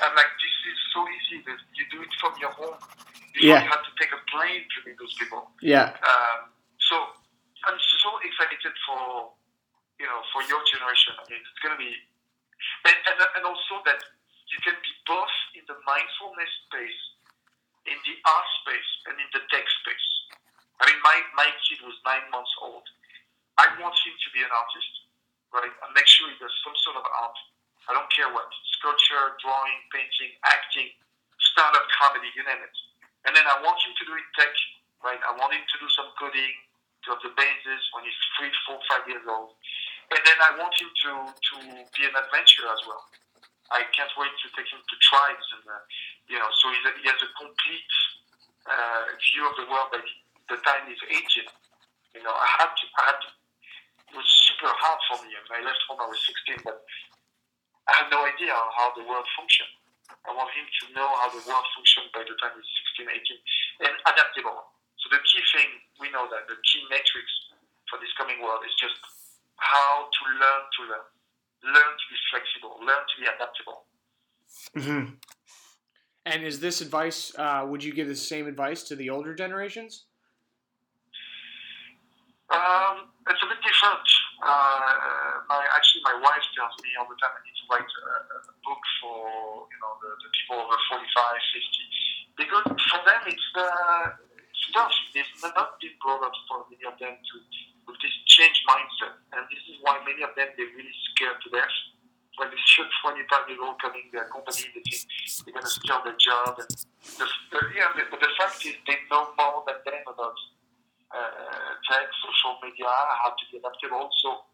I'm 0.00 0.14
like, 0.14 0.30
this 0.38 0.56
is 0.70 0.78
so 0.94 1.00
easy. 1.06 1.42
You 1.74 1.84
do 1.90 2.02
it 2.02 2.12
from 2.20 2.34
your 2.40 2.52
home. 2.54 2.78
Before 3.34 3.48
Yeah. 3.54 3.62
you 3.64 3.70
have 3.70 3.84
to 3.84 3.92
take 4.00 4.10
a 4.14 4.20
plane 4.30 4.64
to 4.64 4.76
meet 4.88 4.98
those 4.98 5.14
people. 5.18 5.50
Yeah. 5.62 5.94
Um, 6.02 6.50
so 6.80 6.96
I'm 7.66 7.78
so 8.02 8.10
excited 8.24 8.60
for 8.86 9.32
you 9.98 10.06
know 10.06 10.22
for 10.32 10.42
your 10.46 10.62
generation. 10.66 11.14
I 11.18 11.24
mean, 11.28 11.42
it's 11.42 11.62
going 11.62 11.74
to 11.74 11.82
be 11.82 11.92
and, 12.86 12.96
and 13.14 13.18
and 13.38 13.44
also 13.46 13.82
that 13.86 14.00
you 14.50 14.58
can 14.64 14.74
be 14.80 14.92
both 15.04 15.34
in 15.54 15.62
the 15.68 15.76
mindfulness 15.84 16.52
space, 16.70 17.00
in 17.86 17.98
the 18.06 18.14
art 18.24 18.48
space, 18.64 18.90
and 19.10 19.14
in 19.20 19.28
the 19.36 19.42
tech 19.52 19.66
space. 19.84 20.06
I 20.80 20.86
mean, 20.88 20.98
my 21.02 21.16
my 21.34 21.48
kid 21.66 21.82
was 21.82 21.98
nine 22.06 22.24
months 22.30 22.54
old. 22.62 22.86
I 23.58 23.66
want 23.82 23.94
him 24.06 24.14
to 24.14 24.28
be 24.30 24.40
an 24.46 24.52
artist, 24.54 24.92
right? 25.50 25.74
And 25.82 25.90
make 25.94 26.06
sure 26.06 26.30
he 26.30 26.38
does 26.38 26.54
some 26.62 26.76
sort 26.86 27.02
of 27.02 27.04
art. 27.06 27.38
I 27.90 27.96
don't 27.96 28.06
care 28.14 28.30
what 28.30 28.46
sculpture, 28.78 29.34
drawing, 29.42 29.78
painting, 29.90 30.30
acting, 30.46 30.94
stand-up 31.52 31.82
comedy, 31.98 32.30
you 32.38 32.46
name 32.46 32.62
it. 32.62 32.76
And 33.26 33.34
then 33.34 33.42
I 33.42 33.58
want 33.66 33.82
him 33.82 33.90
to 33.98 34.04
do 34.06 34.14
it 34.14 34.26
tech, 34.38 34.54
right? 35.02 35.18
I 35.26 35.34
want 35.34 35.50
him 35.50 35.66
to 35.66 35.76
do 35.82 35.88
some 35.98 36.14
coding, 36.14 36.54
to 37.06 37.06
have 37.14 37.22
the 37.26 37.34
basis 37.34 37.82
when 37.90 38.06
he's 38.06 38.20
three, 38.38 38.52
four, 38.66 38.78
five 38.86 39.08
years 39.10 39.26
old. 39.26 39.58
And 40.08 40.20
then 40.24 40.38
I 40.40 40.56
want 40.56 40.72
him 40.80 40.88
to, 40.88 41.10
to 41.28 41.54
be 41.92 42.02
an 42.08 42.16
adventurer 42.16 42.72
as 42.72 42.82
well. 42.88 43.04
I 43.68 43.84
can't 43.92 44.08
wait 44.16 44.32
to 44.32 44.48
take 44.56 44.68
him 44.72 44.80
to 44.80 44.96
tribes 45.04 45.46
and, 45.60 45.64
uh, 45.68 45.84
you 46.32 46.40
know, 46.40 46.48
so 46.56 46.72
he 46.72 47.04
has 47.04 47.20
a 47.20 47.30
complete 47.36 47.92
uh, 48.64 49.04
view 49.20 49.44
of 49.44 49.54
the 49.60 49.68
world 49.68 49.92
by 49.92 50.00
the 50.48 50.56
time 50.64 50.88
he's 50.88 51.00
18. 51.04 51.44
You 52.16 52.24
know, 52.24 52.32
I 52.32 52.48
had 52.56 52.72
to, 52.72 52.84
I 52.96 53.02
had 53.12 53.18
to, 53.20 53.28
it 54.08 54.14
was 54.16 54.28
super 54.48 54.72
hard 54.72 55.00
for 55.12 55.20
me. 55.24 55.36
When 55.36 55.60
I 55.60 55.62
left 55.68 55.84
home, 55.84 56.00
I 56.00 56.08
was 56.08 56.20
16, 56.48 56.64
but 56.64 56.80
I 57.88 57.92
had 58.04 58.08
no 58.08 58.24
idea 58.24 58.56
how 58.56 58.96
the 58.96 59.04
world 59.04 59.28
functioned. 59.36 59.72
I 60.24 60.32
want 60.32 60.48
him 60.56 60.64
to 60.64 60.84
know 60.96 61.08
how 61.20 61.28
the 61.28 61.44
world 61.44 61.68
functions 61.76 62.08
by 62.16 62.24
the 62.24 62.36
time 62.40 62.56
he's 62.56 62.68
16, 62.96 63.12
18, 63.84 63.88
and 63.88 63.94
adaptable. 64.08 64.72
So 65.04 65.12
the 65.12 65.20
key 65.24 65.44
thing, 65.52 65.68
we 66.00 66.08
know 66.08 66.28
that 66.32 66.48
the 66.48 66.56
key 66.64 66.84
metrics 66.88 67.32
for 67.88 68.00
this 68.00 68.12
coming 68.16 68.40
world 68.40 68.64
is 68.64 68.72
just 68.76 68.96
how 69.58 70.08
to 70.08 70.22
learn 70.38 70.62
to 70.76 70.80
learn. 70.90 71.06
Learn 71.74 71.92
to 71.98 72.06
be 72.10 72.16
flexible, 72.30 72.78
learn 72.80 73.02
to 73.02 73.14
be 73.20 73.26
adaptable. 73.26 73.78
hmm 74.74 75.14
And 76.24 76.44
is 76.44 76.60
this 76.60 76.80
advice? 76.80 77.34
Uh, 77.36 77.66
would 77.68 77.82
you 77.82 77.92
give 77.92 78.08
the 78.08 78.16
same 78.16 78.46
advice 78.46 78.82
to 78.84 78.96
the 78.96 79.10
older 79.10 79.34
generations? 79.34 80.06
Um, 82.48 83.12
it's 83.28 83.42
a 83.44 83.48
bit 83.48 83.60
different. 83.60 84.08
Uh, 84.40 85.44
my, 85.50 85.60
actually, 85.76 86.00
my 86.06 86.16
wife 86.16 86.46
tells 86.56 86.72
me 86.80 86.96
all 86.96 87.04
the 87.04 87.18
time 87.20 87.34
I 87.36 87.42
need 87.44 87.56
to 87.60 87.66
write 87.68 87.84
a, 87.84 88.14
a 88.40 88.54
book 88.64 88.82
for 89.02 89.68
you 89.68 89.78
know 89.84 89.92
the, 90.00 90.10
the 90.16 90.30
people 90.32 90.56
over 90.64 90.78
45, 90.88 91.04
50. 91.04 92.40
Because 92.40 92.66
for 92.88 93.00
them, 93.04 93.22
it's, 93.26 93.48
uh, 93.52 94.16
it's 94.48 94.64
tough. 94.72 94.94
They've 95.12 95.34
not 95.42 95.76
been 95.82 95.92
brought 96.00 96.24
up 96.24 96.32
for 96.48 96.64
many 96.70 96.86
of 96.86 96.96
them 96.96 97.18
to 97.20 97.34
with 97.88 97.96
this 98.04 98.12
change 98.28 98.60
mindset. 98.68 99.16
And 99.32 99.48
this 99.48 99.64
is 99.72 99.80
why 99.80 99.96
many 100.04 100.20
of 100.20 100.36
them, 100.36 100.52
they're 100.54 100.74
really 100.76 100.96
scared 101.10 101.40
to 101.40 101.48
death. 101.48 101.72
When 102.36 102.52
they 102.54 102.60
a 102.60 102.86
25 103.02 103.50
year 103.50 103.58
old 103.64 103.82
coming 103.82 104.06
their 104.14 104.30
company, 104.30 104.70
they 104.70 104.84
think 104.86 105.02
they're 105.42 105.56
going 105.58 105.66
to 105.66 105.74
steal 105.74 105.98
their 106.06 106.14
job. 106.20 106.54
And 106.62 106.70
the, 107.18 107.26
the, 107.50 107.60
yeah, 107.74 107.90
the, 107.98 108.06
but 108.12 108.22
the 108.22 108.30
fact 108.38 108.62
is, 108.62 108.78
they 108.86 108.94
know 109.10 109.34
more 109.34 109.66
than 109.66 109.82
them 109.82 110.06
about 110.06 110.38
uh, 111.10 111.74
tech, 111.88 112.06
social 112.22 112.54
media, 112.62 112.86
how 112.86 113.34
to 113.34 113.44
be 113.50 113.58
adaptable. 113.58 114.06
So, 114.22 114.46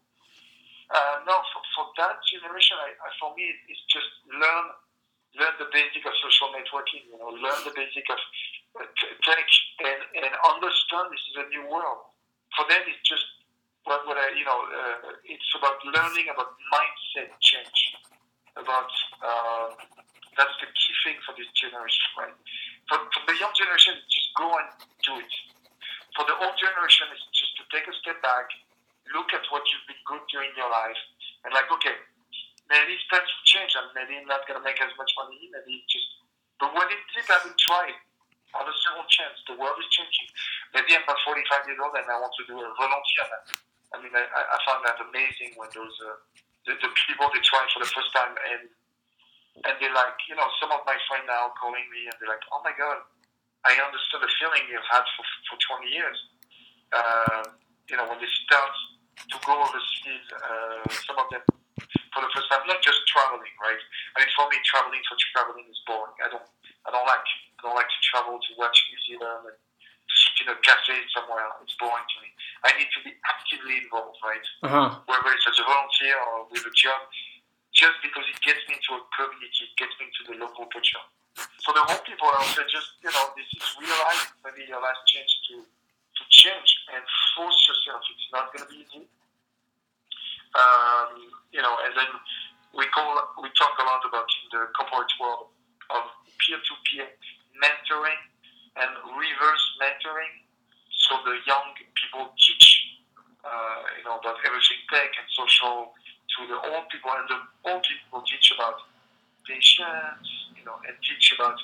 uh, 0.89 1.21
no, 1.29 1.35
for, 1.53 1.61
for 1.77 1.85
that 2.01 2.25
generation, 2.25 2.73
I, 2.81 2.97
I, 2.97 3.09
for 3.21 3.37
me, 3.37 3.53
it's 3.69 3.85
just 3.85 4.09
learn 4.33 4.65
learn 5.37 5.55
the 5.59 5.69
basic 5.69 6.01
of 6.07 6.15
social 6.25 6.49
networking. 6.57 7.05
You 7.11 7.21
know, 7.21 7.37
learn 7.37 7.59
the 7.69 7.75
basic 7.75 8.07
of 8.09 8.17
uh, 8.81 8.89
tech, 9.29 9.45
and, 9.83 10.25
and 10.25 10.33
understand 10.47 11.13
this 11.13 11.21
is 11.29 11.35
a 11.37 11.45
new 11.53 11.69
world. 11.69 12.14
For 12.55 12.65
them, 12.71 12.83
it's 12.87 13.03
just 13.03 13.27
what, 13.83 14.07
what 14.07 14.17
I, 14.17 14.33
you 14.33 14.47
know, 14.47 14.59
uh, 14.65 15.27
it's 15.27 15.49
about 15.55 15.77
learning 15.85 16.31
about 16.31 16.55
mindset 16.71 17.31
change. 17.43 17.79
About 18.55 18.91
uh, 19.19 19.67
that's 20.39 20.55
the 20.63 20.67
key 20.71 20.95
thing 21.03 21.19
for 21.27 21.35
this 21.35 21.51
generation, 21.51 22.07
right? 22.15 22.35
For, 22.87 22.97
for 23.11 23.21
the 23.27 23.35
young 23.35 23.51
generation, 23.51 23.99
just 24.07 24.31
go 24.39 24.47
and 24.47 24.67
do 25.03 25.19
it 25.19 25.33
for 26.15 26.23
the 26.23 26.35
old 26.39 26.55
generation 26.55 27.11
it's 27.11 27.27
just 27.35 27.53
to 27.59 27.63
take 27.69 27.83
a 27.85 27.95
step 27.99 28.17
back, 28.23 28.47
look 29.11 29.35
at 29.35 29.43
what 29.51 29.67
you've 29.67 29.85
been 29.85 29.99
good 30.07 30.23
during 30.31 30.49
your 30.55 30.71
life, 30.71 30.97
and 31.43 31.51
like, 31.51 31.67
okay, 31.67 31.93
maybe 32.71 32.95
it's 32.95 33.05
time 33.11 33.21
to 33.21 33.37
change. 33.43 33.75
And 33.75 33.91
maybe 33.93 34.15
I'm 34.17 34.25
not 34.25 34.47
to 34.47 34.63
make 34.63 34.79
as 34.79 34.95
much 34.95 35.11
money. 35.19 35.51
Maybe 35.51 35.83
just, 35.91 36.07
but 36.57 36.71
when 36.71 36.87
it 36.87 37.03
did, 37.13 37.27
I 37.27 37.37
will 37.43 37.59
try 37.59 37.91
it. 37.91 37.99
Have 38.55 38.71
a 38.71 38.75
second 38.87 39.11
chance. 39.11 39.37
The 39.51 39.59
world 39.59 39.75
is 39.83 39.89
changing. 39.91 40.31
Maybe 40.75 40.91
I'm 40.91 41.07
not 41.07 41.15
45 41.23 41.71
years 41.71 41.79
old 41.79 41.95
and 41.95 42.03
I 42.03 42.19
want 42.19 42.35
to 42.35 42.43
do 42.43 42.59
a 42.59 42.67
volunteer. 42.75 43.25
I 43.95 44.03
mean, 44.03 44.11
I, 44.11 44.27
I 44.27 44.57
found 44.67 44.83
that 44.83 44.99
amazing 44.99 45.55
when 45.55 45.71
those 45.71 45.95
uh, 46.03 46.19
the, 46.67 46.75
the 46.83 46.91
people 47.07 47.31
they 47.31 47.39
try 47.47 47.63
for 47.71 47.79
the 47.79 47.87
first 47.87 48.11
time 48.11 48.35
and 48.51 48.67
and 49.63 49.73
they're 49.79 49.95
like, 49.95 50.19
you 50.27 50.35
know, 50.35 50.51
some 50.59 50.75
of 50.75 50.83
my 50.83 50.99
friends 51.07 51.31
now 51.31 51.47
calling 51.55 51.87
me 51.87 52.11
and 52.11 52.15
they're 52.19 52.27
like, 52.27 52.43
oh 52.51 52.59
my 52.59 52.75
god, 52.75 53.07
I 53.63 53.71
understand 53.79 54.19
the 54.19 54.31
feeling 54.35 54.67
you've 54.67 54.83
had 54.91 55.07
for, 55.15 55.23
for 55.47 55.79
20 55.79 55.95
years. 55.95 56.19
Uh, 56.91 57.55
you 57.87 57.95
know, 57.95 58.03
when 58.11 58.19
they 58.19 58.27
start 58.43 58.75
to 59.31 59.37
go 59.47 59.55
overseas, 59.55 60.27
uh, 60.35 60.83
some 61.07 61.15
of 61.23 61.31
them 61.31 61.39
for 62.11 62.19
the 62.19 62.31
first 62.35 62.51
time, 62.51 62.67
not 62.67 62.83
just 62.83 62.99
traveling, 63.07 63.51
right? 63.63 63.79
I 64.15 64.23
mean, 64.23 64.31
for 64.35 64.47
me, 64.51 64.59
traveling 64.67 64.99
for 65.07 65.15
traveling 65.31 65.67
is 65.71 65.79
boring. 65.87 66.15
I 66.19 66.27
don't, 66.31 66.47
I 66.83 66.91
don't 66.91 67.07
like, 67.07 67.27
I 67.59 67.59
don't 67.63 67.79
like 67.79 67.87
to 67.87 68.01
travel 68.11 68.35
to 68.35 68.51
watch 68.59 68.75
New 68.91 68.99
Zealand 69.07 69.55
and 69.55 69.57
in 70.45 70.53
a 70.53 70.57
cafe 70.61 70.93
somewhere. 71.09 71.49
It's 71.65 71.73
boring 71.81 72.05
to 72.05 72.17
me. 72.21 72.29
I 72.61 72.77
need 72.77 72.89
to 72.93 73.01
be 73.01 73.17
actively 73.25 73.81
involved, 73.81 74.21
right? 74.21 74.45
Uh-huh. 74.61 75.01
Whether 75.09 75.33
it's 75.33 75.49
as 75.49 75.57
a 75.57 75.65
volunteer 75.65 76.13
or 76.21 76.45
with 76.53 76.61
a 76.61 76.73
job, 76.77 77.01
just 77.73 77.97
because 78.05 78.23
it 78.29 78.37
gets 78.45 78.61
me 78.69 78.77
into 78.77 78.93
a 78.95 79.01
community, 79.17 79.65
it 79.65 79.73
gets 79.75 79.91
me 79.97 80.07
into 80.07 80.21
the 80.29 80.35
local 80.37 80.69
culture. 80.69 81.01
For 81.65 81.75
the 81.75 81.83
whole 81.83 81.99
people, 82.07 82.29
I 82.31 82.39
would 82.39 82.53
say 82.55 82.63
just, 82.71 82.95
you 83.03 83.11
know, 83.11 83.33
this 83.35 83.49
is 83.51 83.65
real 83.81 83.99
life, 84.07 84.31
maybe 84.45 84.63
your 84.69 84.79
last 84.79 85.03
chance 85.09 85.27
to, 85.51 85.65
to 85.65 86.21
change 86.31 86.69
and 86.95 87.03
force 87.35 87.59
yourself. 87.67 88.05
It's 88.07 88.29
not 88.31 88.53
going 88.55 88.63
to 88.63 88.71
be 88.71 88.79
easy. 88.87 89.03
Um, 90.55 91.35
you 91.51 91.59
know, 91.59 91.75
and 91.83 91.91
then 91.99 92.07
we 92.71 92.87
call, 92.95 93.11
we 93.43 93.51
talk 93.59 93.75
a 93.75 93.83
lot 93.83 93.99
about 94.07 94.29
in 94.39 94.45
the 94.55 94.71
corporate 94.79 95.11
world 95.19 95.51
of 95.91 96.07
peer-to-peer 96.39 97.11
mentoring 97.59 98.19
and 98.75 98.91
reverse 99.15 99.65
mentoring. 99.81 100.43
So 100.91 101.21
the 101.23 101.37
young 101.45 101.75
people 101.95 102.33
teach, 102.35 102.67
uh, 103.45 103.81
you 103.97 104.03
know, 104.03 104.17
about 104.19 104.41
everything 104.45 104.81
tech 104.89 105.11
and 105.15 105.27
social 105.31 105.93
to 105.93 106.39
the 106.49 106.57
old 106.71 106.89
people, 106.89 107.11
and 107.13 107.27
the 107.29 107.39
old 107.69 107.83
people 107.85 108.25
teach 108.25 108.51
about 108.55 108.81
patience, 109.45 110.27
you 110.57 110.65
know, 110.65 110.75
and 110.87 110.97
teach 111.05 111.31
about, 111.37 111.55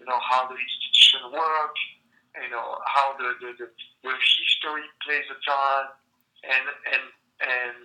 you 0.00 0.06
know, 0.06 0.18
how 0.18 0.50
the 0.50 0.58
institution 0.58 1.30
work, 1.30 1.76
you 2.42 2.50
know, 2.50 2.78
how 2.90 3.14
the, 3.16 3.38
the, 3.40 3.50
the, 3.62 3.66
the 4.02 4.12
history 4.12 4.84
plays 5.06 5.26
a 5.30 5.38
part, 5.46 5.94
and, 6.42 6.66
and, 6.92 7.04
and 7.42 7.76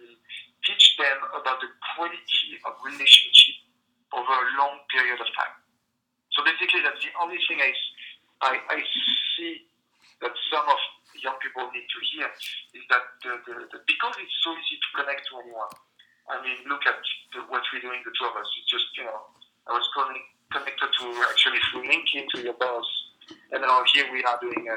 teach 0.65 0.97
them 0.97 1.19
about 1.37 1.61
the 1.61 1.69
quality 1.93 2.57
of 2.65 2.73
relationship 2.81 3.55
over 4.13 4.33
a 4.33 4.49
long 4.57 4.81
period 4.89 5.21
of 5.21 5.29
time. 5.37 5.55
So 6.33 6.41
basically, 6.41 6.81
that's 6.81 7.01
the 7.01 7.13
only 7.21 7.37
thing 7.45 7.61
I, 7.61 7.69
I, 8.43 8.59
I 8.69 8.79
see 9.35 9.63
that 10.21 10.35
some 10.51 10.67
of 10.67 10.79
young 11.23 11.39
people 11.39 11.63
need 11.71 11.87
to 11.87 11.99
hear 12.11 12.27
is 12.75 12.83
that 12.91 13.03
the, 13.23 13.39
the, 13.47 13.53
the, 13.71 13.77
because 13.87 14.15
it's 14.19 14.37
so 14.43 14.51
easy 14.51 14.75
to 14.75 14.89
connect 14.99 15.23
to 15.31 15.39
anyone. 15.39 15.71
I 16.27 16.39
mean, 16.43 16.59
look 16.67 16.83
at 16.83 16.99
the, 17.35 17.47
what 17.47 17.63
we're 17.71 17.83
doing, 17.83 18.03
the 18.03 18.11
two 18.11 18.27
of 18.27 18.35
us. 18.35 18.47
It's 18.59 18.67
just, 18.67 18.87
you 18.99 19.07
know, 19.07 19.31
I 19.67 19.71
was 19.71 19.87
calling, 19.95 20.19
connected 20.51 20.91
to 20.91 21.05
actually 21.31 21.59
through 21.71 21.87
LinkedIn 21.87 22.27
to 22.35 22.37
your 22.43 22.55
boss, 22.59 22.87
and 23.51 23.63
now 23.63 23.83
here 23.91 24.11
we 24.11 24.23
are 24.23 24.39
doing 24.39 24.67
a, 24.67 24.75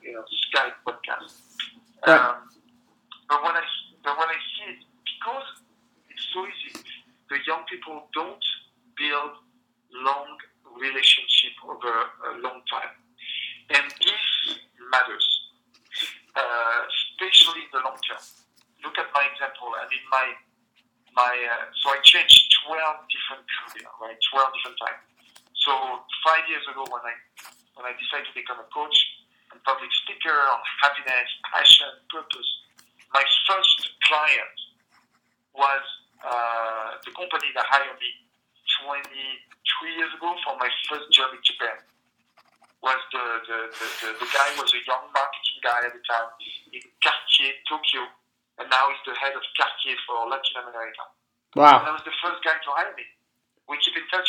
you 0.00 0.16
know, 0.16 0.24
Skype 0.48 0.80
podcast. 0.84 1.36
Right. 2.06 2.16
Um, 2.16 2.48
but 3.28 3.40
when 3.44 3.54
I, 3.56 3.64
but 4.04 4.16
when 4.16 4.28
I 4.28 4.38
see 4.56 4.72
it, 4.72 4.80
because 5.04 5.48
it's 6.08 6.26
so 6.32 6.44
easy, 6.44 6.80
the 7.28 7.38
young 7.46 7.64
people 7.68 8.08
don't 8.12 8.44
build 8.96 9.36
long 9.92 10.36
relationship 10.82 11.54
over 11.62 12.10
a 12.34 12.42
long 12.42 12.58
time. 12.66 12.98
And 13.70 13.86
this 14.02 14.24
matters, 14.90 15.26
uh, 16.34 16.78
especially 16.90 17.70
in 17.70 17.72
the 17.72 17.82
long 17.86 17.96
term. 18.02 18.18
Look 18.82 18.98
at 18.98 19.06
my 19.14 19.24
example. 19.30 19.70
I 19.78 19.86
mean, 19.86 20.02
my 20.10 20.26
my 21.14 21.30
uh, 21.30 21.70
so 21.78 21.94
I 21.94 22.02
changed 22.02 22.50
12 22.66 22.74
different 23.06 23.46
career, 23.46 23.88
right? 24.02 24.18
12 24.18 24.58
different 24.58 24.78
times. 24.82 25.02
So 25.54 25.72
five 26.26 26.42
years 26.50 26.66
ago, 26.66 26.82
when 26.90 27.04
I 27.06 27.14
when 27.78 27.86
I 27.86 27.94
decided 27.94 28.26
to 28.26 28.34
become 28.34 28.58
a 28.58 28.68
coach 28.74 28.98
and 29.54 29.62
public 29.62 29.94
speaker 30.02 30.34
on 30.34 30.58
happiness, 30.82 31.30
passion, 31.46 31.94
purpose, 32.10 32.50
my 33.14 33.22
first 33.46 33.94
client 34.10 34.56
was 35.54 35.84
uh, 36.26 36.98
the 37.06 37.12
company 37.14 37.54
that 37.54 37.64
hired 37.70 37.94
me 38.00 38.10
23 38.82 39.98
years 39.98 40.12
ago 40.18 40.34
for 40.42 40.58
my 40.58 40.68
first 40.90 41.06
job 41.14 41.30
in 41.34 41.42
Japan 41.42 41.78
was 42.82 42.98
the, 43.14 43.24
the, 43.46 43.58
the, 43.78 43.86
the, 44.02 44.08
the 44.26 44.28
guy 44.34 44.48
was 44.58 44.66
a 44.74 44.82
young 44.82 45.06
marketing 45.14 45.58
guy 45.62 45.86
at 45.86 45.94
the 45.94 46.02
time 46.02 46.28
in 46.74 46.82
Cartier, 46.98 47.54
Tokyo, 47.70 48.02
and 48.58 48.66
now 48.66 48.90
he's 48.90 48.98
the 49.06 49.14
head 49.14 49.38
of 49.38 49.42
Cartier 49.54 49.94
for 50.02 50.26
Latin 50.26 50.66
America. 50.66 51.06
And 51.54 51.62
Wow. 51.62 51.84
I 51.86 51.92
was 51.94 52.02
the 52.02 52.16
first 52.18 52.42
guy 52.42 52.58
to 52.58 52.70
hire 52.74 52.90
me. 52.98 53.06
We 53.70 53.78
keep 53.78 53.94
in 53.94 54.02
touch. 54.10 54.26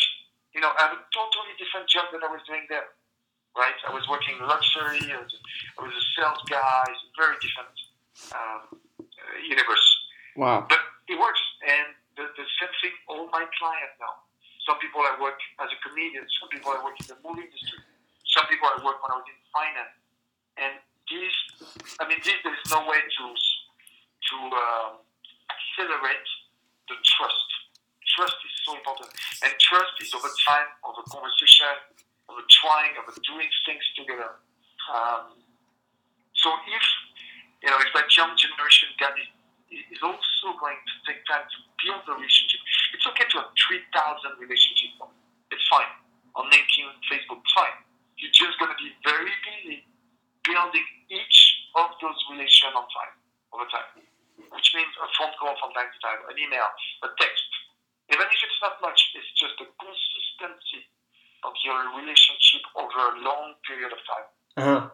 You 0.53 0.61
know, 0.61 0.69
I 0.77 0.91
have 0.91 0.93
a 0.93 1.01
totally 1.09 1.57
different 1.57 1.89
job 1.89 2.13
than 2.13 2.21
I 2.21 2.29
was 2.29 2.45
doing 2.45 2.67
there. 2.69 2.93
Right? 3.57 3.73
I 3.87 3.93
was 3.93 4.05
working 4.09 4.37
luxury. 4.41 5.01
I 5.13 5.17
was, 5.17 5.33
I 5.77 5.87
was 5.87 5.93
a 5.93 6.05
sales 6.13 6.41
guy. 6.49 6.83
It's 6.93 7.01
a 7.05 7.11
very 7.17 7.37
different 7.41 7.75
um, 8.33 8.61
uh, 9.01 9.37
universe. 9.45 9.87
Wow. 10.37 10.65
But 10.69 10.81
it 11.09 11.17
works. 11.17 11.41
And 11.65 11.93
the, 12.17 12.29
the 12.37 12.45
same 12.61 12.73
thing, 12.81 12.93
all 13.09 13.29
my 13.33 13.45
clients 13.57 13.97
now. 13.97 14.13
Some 14.63 14.79
people 14.79 15.03
I 15.03 15.19
work 15.19 15.39
as 15.59 15.69
a 15.71 15.77
comedian. 15.83 16.23
Some 16.39 16.47
people 16.47 16.71
I 16.71 16.79
work 16.83 16.95
in 16.99 17.07
the 17.11 17.19
movie 17.19 17.47
industry. 17.47 17.79
Some 18.23 18.47
people 18.47 18.67
I 18.71 18.79
work 18.79 19.03
when 19.03 19.11
I 19.11 19.17
was 19.19 19.27
in 19.27 19.39
finance. 19.51 19.95
And 20.55 20.73
this, 21.11 21.35
I 21.99 22.07
mean, 22.07 22.19
this, 22.23 22.39
there's 22.47 22.67
no 22.71 22.87
way 22.87 22.97
to, 22.97 23.25
to 23.27 24.35
um, 24.55 24.91
accelerate 25.51 26.27
the 26.87 26.95
trust. 27.03 27.49
Trust 28.15 28.37
is 28.45 28.53
so 28.63 28.77
important. 28.79 29.09
And 29.43 29.51
trust 29.59 29.93
is 29.99 30.13
over 30.15 30.31
time, 30.47 30.69
over 30.87 31.03
conversation, 31.11 31.75
over 32.29 32.43
trying, 32.47 32.95
over 32.95 33.11
doing 33.25 33.49
things 33.67 33.83
together. 33.97 34.39
Um, 34.87 35.43
so 36.39 36.55
if, 36.67 36.85
you 37.63 37.69
know, 37.71 37.79
if 37.83 37.91
that 37.95 38.07
young 38.15 38.31
generation 38.39 38.89
gap 38.99 39.15
is, 39.19 39.27
is 39.91 40.01
also 40.03 40.55
going 40.59 40.77
to 40.77 40.95
take 41.07 41.25
time 41.25 41.47
to 41.49 41.57
build 41.81 42.05
the 42.05 42.13
relationship, 42.13 42.61
it's 42.93 43.05
okay 43.09 43.25
to 43.33 43.37
have 43.41 43.51
3,000 43.57 44.39
relationships. 44.39 45.01
It's 45.51 45.65
fine. 45.67 45.91
On 46.37 46.49
LinkedIn, 46.49 46.89
Facebook, 47.09 47.41
fine. 47.53 47.77
You're 48.17 48.33
just 48.33 48.57
going 48.61 48.71
to 48.71 48.79
be 48.79 48.93
very 49.03 49.33
busy 49.43 49.85
building 50.45 50.87
each 51.09 51.39
of 51.75 51.93
those 52.01 52.17
relations 52.31 52.73
on 52.77 52.85
time, 52.89 53.13
over 53.53 53.65
time 53.69 54.03
which 54.53 54.69
means 54.77 54.93
a 55.01 55.07
phone 55.17 55.33
call 55.41 55.57
from 55.57 55.73
time 55.73 55.89
to 55.89 55.99
time, 56.01 56.21
an 56.29 56.37
email, 56.37 56.69
a 57.03 57.09
text. 57.17 57.49
Even 58.13 58.25
if 58.29 58.39
it's 58.45 58.59
not 58.61 58.77
much, 58.81 58.99
it's 59.17 59.33
just 59.33 59.57
the 59.57 59.65
consistency 59.81 60.85
of 61.43 61.53
your 61.65 61.77
relationship 61.97 62.61
over 62.77 63.17
a 63.17 63.21
long 63.25 63.57
period 63.65 63.91
of 63.91 63.99
time. 64.05 64.27
Uh-huh. 64.55 64.85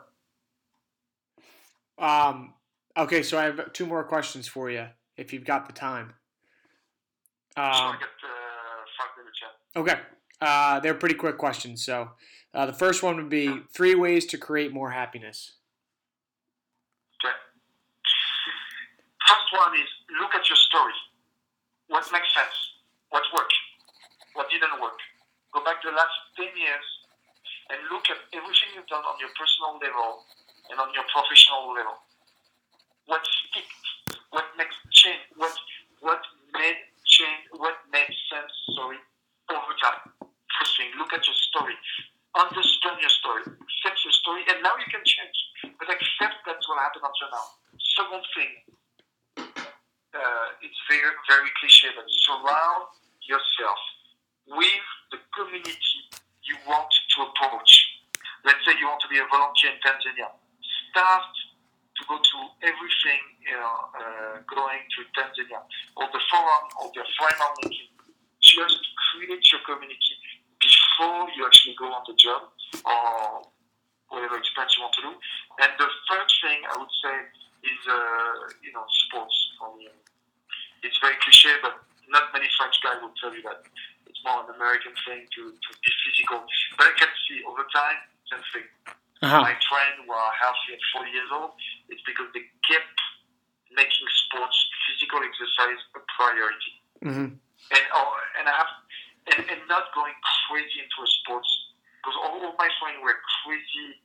Um, 1.99 2.53
okay, 2.97 3.23
so 3.23 3.37
I 3.37 3.43
have 3.43 3.73
two 3.73 3.85
more 3.85 4.03
questions 4.03 4.47
for 4.47 4.69
you, 4.71 4.87
if 5.17 5.33
you've 5.33 5.45
got 5.45 5.67
the 5.67 5.73
time. 5.73 6.13
Um, 7.59 7.99
get 7.99 8.07
uh, 8.23 8.87
Frank 8.95 9.11
in 9.19 9.25
the 9.27 9.35
chat. 9.35 9.51
okay, 9.75 9.99
uh, 10.39 10.79
they're 10.79 10.95
pretty 10.95 11.15
quick 11.15 11.37
questions. 11.37 11.83
So 11.83 12.11
uh, 12.53 12.65
the 12.65 12.73
first 12.73 13.03
one 13.03 13.17
would 13.17 13.27
be 13.29 13.51
three 13.73 13.95
ways 13.95 14.25
to 14.27 14.37
create 14.37 14.71
more 14.71 14.91
happiness. 14.91 15.59
Okay. 17.19 17.35
First 19.27 19.49
one 19.51 19.75
is 19.75 19.89
look 20.21 20.31
at 20.35 20.47
your 20.47 20.55
story. 20.55 20.95
What 21.89 22.07
makes 22.13 22.31
sense? 22.33 22.55
What 23.09 23.23
worked? 23.35 23.53
What 24.35 24.47
didn't 24.49 24.79
work? 24.79 24.95
Go 25.51 25.59
back 25.65 25.83
the 25.83 25.91
last 25.91 26.15
10 26.37 26.55
years 26.55 26.87
and 27.75 27.77
look 27.91 28.07
at 28.07 28.23
everything 28.31 28.71
you've 28.71 28.87
done 28.87 29.03
on 29.03 29.19
your 29.19 29.33
personal 29.35 29.75
level 29.83 30.23
and 30.71 30.79
on 30.79 30.93
your 30.95 31.03
professional 31.11 31.75
level. 31.75 31.99
What 33.11 33.25
sticked? 33.25 34.15
What 34.31 34.45
makes 34.55 34.77
change? 34.95 35.27
What 35.35 35.51
what 35.99 36.21
change? 37.19 37.43
What 37.59 37.75
makes 37.91 38.15
sense? 38.31 38.51
Sorry, 38.79 38.99
over 39.51 39.75
time. 39.83 40.01
First 40.55 40.73
thing, 40.79 40.95
look 40.95 41.11
at 41.11 41.23
your 41.27 41.39
story. 41.51 41.75
Understand 42.39 43.03
your 43.03 43.11
story. 43.11 43.43
Accept 43.43 43.99
your 44.07 44.15
story, 44.23 44.47
and 44.47 44.63
now 44.63 44.71
you 44.79 44.87
can 44.87 45.03
change. 45.03 45.37
But 45.75 45.91
accept 45.91 46.47
that's 46.47 46.63
what 46.71 46.79
happened 46.79 47.03
until 47.03 47.29
now. 47.35 47.47
Second 47.99 48.23
thing, 48.31 48.51
uh, 50.15 50.63
it's 50.63 50.79
very 50.87 51.11
very 51.27 51.51
cliche, 51.59 51.91
but 51.91 52.07
surround 52.23 52.87
yourself 53.27 53.81
with 54.47 54.87
the 55.11 55.19
community 55.35 55.99
you 56.47 56.55
want 56.65 56.89
to 56.89 57.17
approach. 57.27 57.71
Let's 58.47 58.63
say 58.63 58.73
you 58.79 58.87
want 58.87 59.03
to 59.03 59.11
be 59.11 59.19
a 59.19 59.27
volunteer 59.27 59.75
in 59.75 59.79
Tanzania. 59.83 60.31
Start 60.89 61.33
to 61.99 62.01
go 62.07 62.15
to 62.15 62.37
everything, 62.63 63.21
you 63.43 63.59
know, 63.59 63.91
uh, 63.91 64.39
going 64.47 64.81
to 64.95 64.99
Tanzania, 65.11 65.59
or 65.99 66.07
the 66.15 66.21
forum, 66.31 66.65
or 66.79 66.87
the 66.95 67.03
framework 67.19 67.55
meeting. 67.67 67.91
Just 68.39 68.79
create 69.11 69.43
your 69.51 69.59
community 69.67 70.15
before 70.63 71.27
you 71.35 71.43
actually 71.43 71.75
go 71.75 71.91
on 71.91 72.03
the 72.07 72.15
job 72.15 72.47
or 72.87 73.43
whatever 74.09 74.39
experience 74.39 74.73
you 74.79 74.83
want 74.83 74.95
to 74.95 75.03
do. 75.03 75.13
And 75.59 75.71
the 75.75 75.87
third 76.07 76.29
thing 76.39 76.59
I 76.65 76.75
would 76.79 76.93
say 77.03 77.15
is, 77.67 77.79
uh, 77.83 78.55
you 78.63 78.71
know, 78.71 78.87
sports 78.87 79.35
for 79.59 79.75
me. 79.75 79.91
It's 80.81 80.97
very 81.03 81.19
cliche, 81.19 81.59
but 81.61 81.83
not 82.07 82.31
many 82.31 82.47
French 82.55 82.79
guys 82.79 83.03
will 83.03 83.13
tell 83.19 83.35
you 83.35 83.43
that. 83.43 83.67
It's 84.07 84.23
more 84.25 84.41
an 84.47 84.55
American 84.55 84.95
thing 85.05 85.27
to, 85.27 85.41
to 85.51 85.69
be 85.83 85.91
physical. 86.07 86.41
But 86.79 86.89
I 86.89 86.93
can 86.97 87.11
see 87.27 87.43
over 87.45 87.67
time, 87.69 87.99
same 88.31 88.43
thing. 88.55 88.67
Uh-huh. 89.21 89.41
my 89.43 89.55
friends 89.67 89.99
who 89.99 90.07
are 90.11 90.33
healthy 90.39 90.75
at 90.75 90.83
40 90.95 91.11
years 91.11 91.31
old, 91.31 91.51
it's 91.91 92.03
because 92.07 92.31
they 92.31 92.47
kept 92.63 92.97
making 93.75 94.07
sports, 94.27 94.55
physical 94.87 95.19
exercise 95.21 95.79
a 95.95 96.01
priority. 96.15 96.73
Mm-hmm. 97.03 97.29
And, 97.35 97.85
oh, 97.93 98.11
and 98.39 98.45
I 98.47 98.53
have, 98.55 98.71
and, 99.35 99.41
and 99.45 99.61
not 99.67 99.91
going 99.91 100.15
crazy 100.47 100.81
into 100.81 100.97
a 101.03 101.09
sports, 101.21 101.51
because 101.99 102.15
all 102.23 102.39
of 102.47 102.55
my 102.55 102.71
friends 102.79 103.03
were 103.03 103.19
crazy 103.43 103.99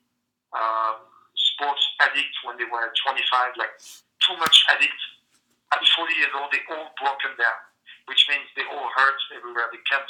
um, 0.55 1.07
sports 1.35 1.83
addicts 2.03 2.39
when 2.43 2.59
they 2.59 2.67
were 2.67 2.91
25, 3.07 3.59
like 3.59 3.75
too 4.23 4.37
much 4.39 4.67
addicts. 4.71 5.05
At 5.73 5.83
40 5.83 6.15
years 6.15 6.31
old, 6.39 6.55
they 6.55 6.63
all 6.71 6.95
broken 7.03 7.35
down, 7.35 7.61
which 8.07 8.27
means 8.31 8.47
they 8.55 8.63
all 8.69 8.91
hurt 8.95 9.19
everywhere. 9.35 9.67
They 9.75 9.83
can't, 9.91 10.07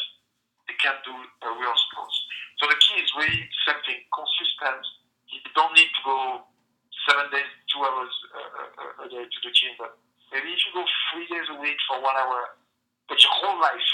they 0.67 0.77
can't 0.81 1.01
do 1.05 1.13
a 1.13 1.51
real 1.61 1.77
sports. 1.77 2.17
So 2.61 2.69
the 2.71 2.79
key 2.81 3.03
is 3.03 3.11
really 3.17 3.45
something 3.67 3.99
consistent. 4.13 4.83
You 5.29 5.41
don't 5.53 5.75
need 5.75 5.91
to 5.91 6.03
go 6.05 6.19
seven 7.09 7.29
days, 7.33 7.51
two 7.69 7.83
hours 7.85 8.13
uh, 8.33 9.05
a 9.05 9.07
day 9.09 9.25
to 9.25 9.39
the 9.45 9.53
gym, 9.53 9.75
but 9.77 9.99
maybe 10.33 10.49
if 10.55 10.61
you 10.65 10.73
go 10.73 10.85
three 11.13 11.27
days 11.29 11.47
a 11.51 11.59
week 11.61 11.77
for 11.89 12.01
one 12.01 12.17
hour, 12.17 12.57
but 13.09 13.21
your 13.21 13.33
whole 13.33 13.61
life, 13.61 13.91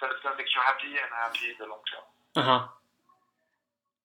that's 0.00 0.14
to 0.22 0.30
make 0.36 0.46
you 0.46 0.62
happy 0.62 0.94
and 0.94 1.10
happy 1.10 1.50
in 1.50 1.56
the 1.58 1.66
long 1.66 1.82
term. 1.90 2.06
Uh 2.38 2.46
huh. 2.46 2.62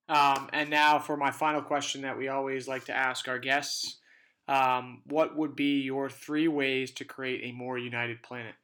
Um, 0.09 0.49
and 0.51 0.69
now 0.69 0.99
for 0.99 1.15
my 1.15 1.31
final 1.31 1.61
question 1.61 2.01
that 2.01 2.17
we 2.17 2.27
always 2.27 2.67
like 2.67 2.85
to 2.85 2.95
ask 2.95 3.27
our 3.27 3.39
guests. 3.39 3.99
Um, 4.47 5.01
what 5.05 5.37
would 5.37 5.55
be 5.55 5.81
your 5.81 6.09
three 6.09 6.49
ways 6.49 6.91
to 6.95 7.05
create 7.05 7.41
a 7.45 7.55
more 7.55 7.77
united 7.77 8.21
planet? 8.23 8.55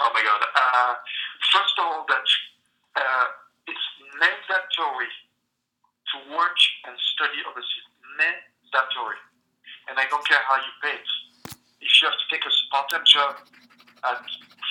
Oh 0.00 0.10
my 0.12 0.22
God. 0.24 0.40
Uh, 0.56 0.94
first 1.52 1.74
of 1.78 1.84
all, 1.84 2.04
that 2.08 2.26
uh, 2.96 3.26
it's 3.68 3.86
mandatory 4.16 5.12
to 6.12 6.16
work 6.36 6.58
and 6.88 6.96
study 7.14 7.40
overseas. 7.44 7.86
Mandatory. 8.16 9.20
And 9.88 10.00
I 10.00 10.08
don't 10.08 10.24
care 10.26 10.40
how 10.48 10.56
you 10.56 10.72
pay 10.82 10.96
it. 10.96 11.10
If 11.80 11.90
you 12.00 12.08
have 12.08 12.16
to 12.16 12.26
take 12.32 12.44
a 12.44 12.52
part-time 12.72 13.04
job 13.04 13.36
at 14.04 14.24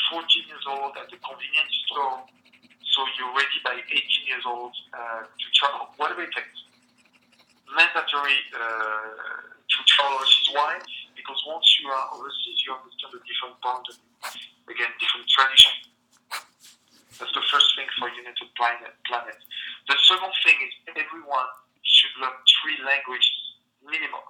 14 0.09 0.25
years 0.49 0.65
old 0.65 0.97
at 0.97 1.09
a 1.13 1.17
convenience 1.21 1.73
store 1.85 2.25
so 2.99 3.05
you're 3.15 3.31
ready 3.31 3.59
by 3.63 3.77
18 3.79 4.01
years 4.25 4.43
old 4.43 4.73
uh, 4.91 5.21
to 5.23 5.45
travel, 5.53 5.87
whatever 5.95 6.25
it 6.25 6.33
takes. 6.33 6.57
Mandatory 7.69 8.35
uh, 8.51 9.55
to 9.55 9.77
travel 9.85 10.17
overseas. 10.17 10.49
Why? 10.51 10.81
Because 11.15 11.37
once 11.45 11.63
you 11.79 11.87
are 11.87 12.05
overseas, 12.17 12.59
you 12.65 12.73
understand 12.73 13.13
a 13.13 13.21
different 13.23 13.55
boundary, 13.61 14.01
again, 14.69 14.93
different 15.01 15.27
tradition. 15.27 15.75
That's 17.17 17.33
the 17.35 17.43
first 17.51 17.75
thing 17.75 17.89
for 17.99 18.07
United 18.07 18.47
Planet. 18.55 18.95
planet. 19.03 19.35
The 19.91 19.97
second 20.07 20.31
thing 20.45 20.55
is 20.63 20.71
everyone 20.95 21.49
should 21.83 22.15
learn 22.21 22.37
three 22.63 22.79
languages 22.85 23.35
minimum. 23.83 24.23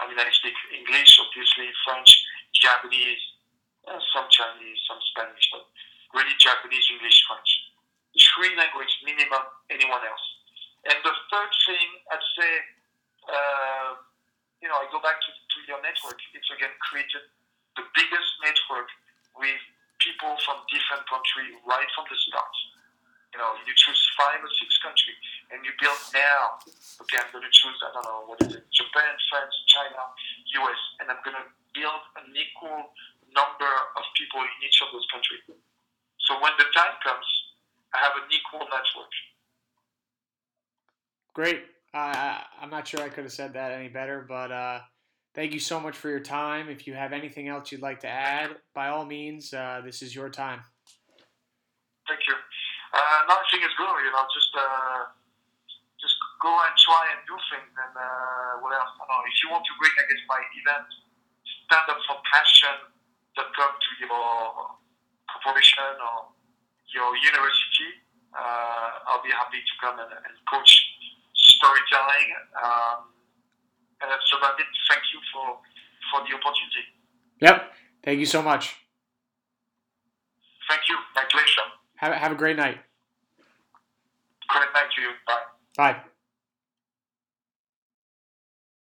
I 0.00 0.08
mean, 0.08 0.18
I 0.18 0.26
speak 0.32 0.56
English, 0.72 1.20
obviously, 1.20 1.70
French, 1.84 2.10
Japanese, 2.56 3.20
uh, 3.86 4.00
some 4.16 4.26
Chinese, 4.32 4.80
some 4.88 4.98
Spanish, 5.12 5.44
but 5.52 5.68
really 6.16 6.34
Japanese, 6.40 6.88
English, 6.88 7.20
French. 7.28 7.50
Three 8.34 8.56
languages 8.56 8.94
minimum, 9.04 9.44
anyone 9.70 10.02
else. 10.02 10.26
And 10.88 10.98
the 11.04 11.14
third 11.30 11.52
thing, 11.68 11.88
I'd 12.10 12.26
say, 12.38 12.52
uh, 13.28 13.90
you 14.62 14.68
know, 14.72 14.80
I 14.80 14.88
go 14.88 14.98
back 15.04 15.20
to, 15.20 15.30
to 15.30 15.58
your 15.68 15.80
network. 15.84 16.16
It's 16.32 16.48
again 16.48 16.72
created 16.80 17.28
the 17.76 17.84
biggest 17.92 18.30
network 18.40 18.88
with 19.38 19.62
people 20.02 20.36
from 20.42 20.62
different 20.70 21.04
countries 21.06 21.54
right 21.64 21.88
from 21.94 22.06
the 22.10 22.18
start. 22.28 22.54
You 23.34 23.42
know, 23.42 23.58
you 23.66 23.74
choose 23.74 23.98
five 24.14 24.38
or 24.38 24.52
six 24.62 24.78
countries 24.78 25.18
and 25.50 25.58
you 25.66 25.74
build 25.82 25.98
now. 26.14 26.62
Okay, 27.02 27.18
I'm 27.18 27.26
going 27.34 27.42
to 27.42 27.50
choose, 27.50 27.74
I 27.82 27.90
don't 27.90 28.06
know, 28.06 28.22
what 28.30 28.38
is 28.46 28.54
it, 28.54 28.62
Japan, 28.70 29.10
France, 29.26 29.54
China, 29.66 30.02
US, 30.62 30.80
and 31.02 31.10
I'm 31.10 31.18
going 31.26 31.34
to 31.34 31.46
build 31.74 32.02
an 32.22 32.30
equal 32.30 32.94
number 33.34 33.72
of 33.98 34.04
people 34.14 34.38
in 34.38 34.54
each 34.62 34.78
of 34.86 34.94
those 34.94 35.06
countries. 35.10 35.42
So 36.22 36.38
when 36.38 36.54
the 36.62 36.70
time 36.70 36.94
comes, 37.02 37.26
I 37.90 37.98
have 37.98 38.14
an 38.22 38.30
equal 38.30 38.62
network. 38.70 39.14
Great. 41.34 41.66
Uh, 41.90 42.38
I'm 42.62 42.70
not 42.70 42.86
sure 42.86 43.02
I 43.02 43.08
could 43.08 43.26
have 43.26 43.32
said 43.32 43.54
that 43.54 43.72
any 43.72 43.88
better, 43.88 44.24
but 44.26 44.50
uh, 44.50 44.80
thank 45.34 45.52
you 45.52 45.60
so 45.60 45.78
much 45.80 45.96
for 45.96 46.08
your 46.08 46.20
time. 46.20 46.68
If 46.68 46.86
you 46.86 46.94
have 46.94 47.12
anything 47.12 47.48
else 47.48 47.70
you'd 47.72 47.82
like 47.82 48.00
to 48.00 48.08
add, 48.08 48.56
by 48.74 48.88
all 48.88 49.04
means, 49.04 49.52
uh, 49.52 49.82
this 49.84 50.02
is 50.02 50.14
your 50.14 50.30
time. 50.30 50.60
Thank 52.08 52.20
you. 52.28 52.34
Uh, 52.94 53.20
nothing 53.26 53.60
is 53.66 53.74
good, 53.74 53.90
you 54.06 54.12
know, 54.14 54.24
just 54.30 54.52
uh, 54.54 55.02
just 55.98 56.14
go 56.38 56.52
and 56.52 56.74
try 56.78 57.02
and 57.10 57.20
do 57.26 57.34
things. 57.50 57.72
And 57.74 57.94
uh, 57.96 58.62
what 58.62 58.70
else? 58.70 58.92
I 59.00 59.08
don't 59.08 59.18
know. 59.18 59.26
If 59.26 59.36
you 59.42 59.48
want 59.50 59.64
to 59.66 59.74
bring, 59.80 59.94
I 59.98 60.04
guess, 60.06 60.22
my 60.30 60.40
event, 60.62 60.88
stand 61.66 61.86
up 61.90 61.98
for 62.06 62.20
passion.com 62.30 63.72
to 63.74 63.90
your 63.98 64.22
corporation 65.26 65.96
or 65.98 66.30
your 66.92 67.10
university, 67.18 68.04
uh, 68.30 69.10
I'll 69.10 69.24
be 69.24 69.34
happy 69.34 69.58
to 69.58 69.74
come 69.82 69.98
and, 69.98 70.12
and 70.14 70.34
coach 70.46 70.70
storytelling. 71.34 72.28
Um, 72.60 73.13
and 74.00 74.10
that's 74.10 74.32
about 74.36 74.58
it. 74.58 74.66
Thank 74.88 75.02
you 75.12 75.20
for, 75.32 75.58
for 76.10 76.20
the 76.26 76.34
opportunity. 76.34 76.84
Yep. 77.40 77.72
Thank 78.04 78.20
you 78.20 78.26
so 78.26 78.42
much. 78.42 78.76
Thank 80.68 80.82
you. 80.88 80.96
My 81.14 81.24
pleasure. 81.30 81.66
Have, 81.96 82.12
have 82.14 82.32
a 82.32 82.34
great 82.34 82.56
night. 82.56 82.78
Great 84.48 84.68
night 84.74 84.90
to 84.94 85.00
you. 85.00 85.10
Bye. 85.26 85.42
Bye. 85.76 86.13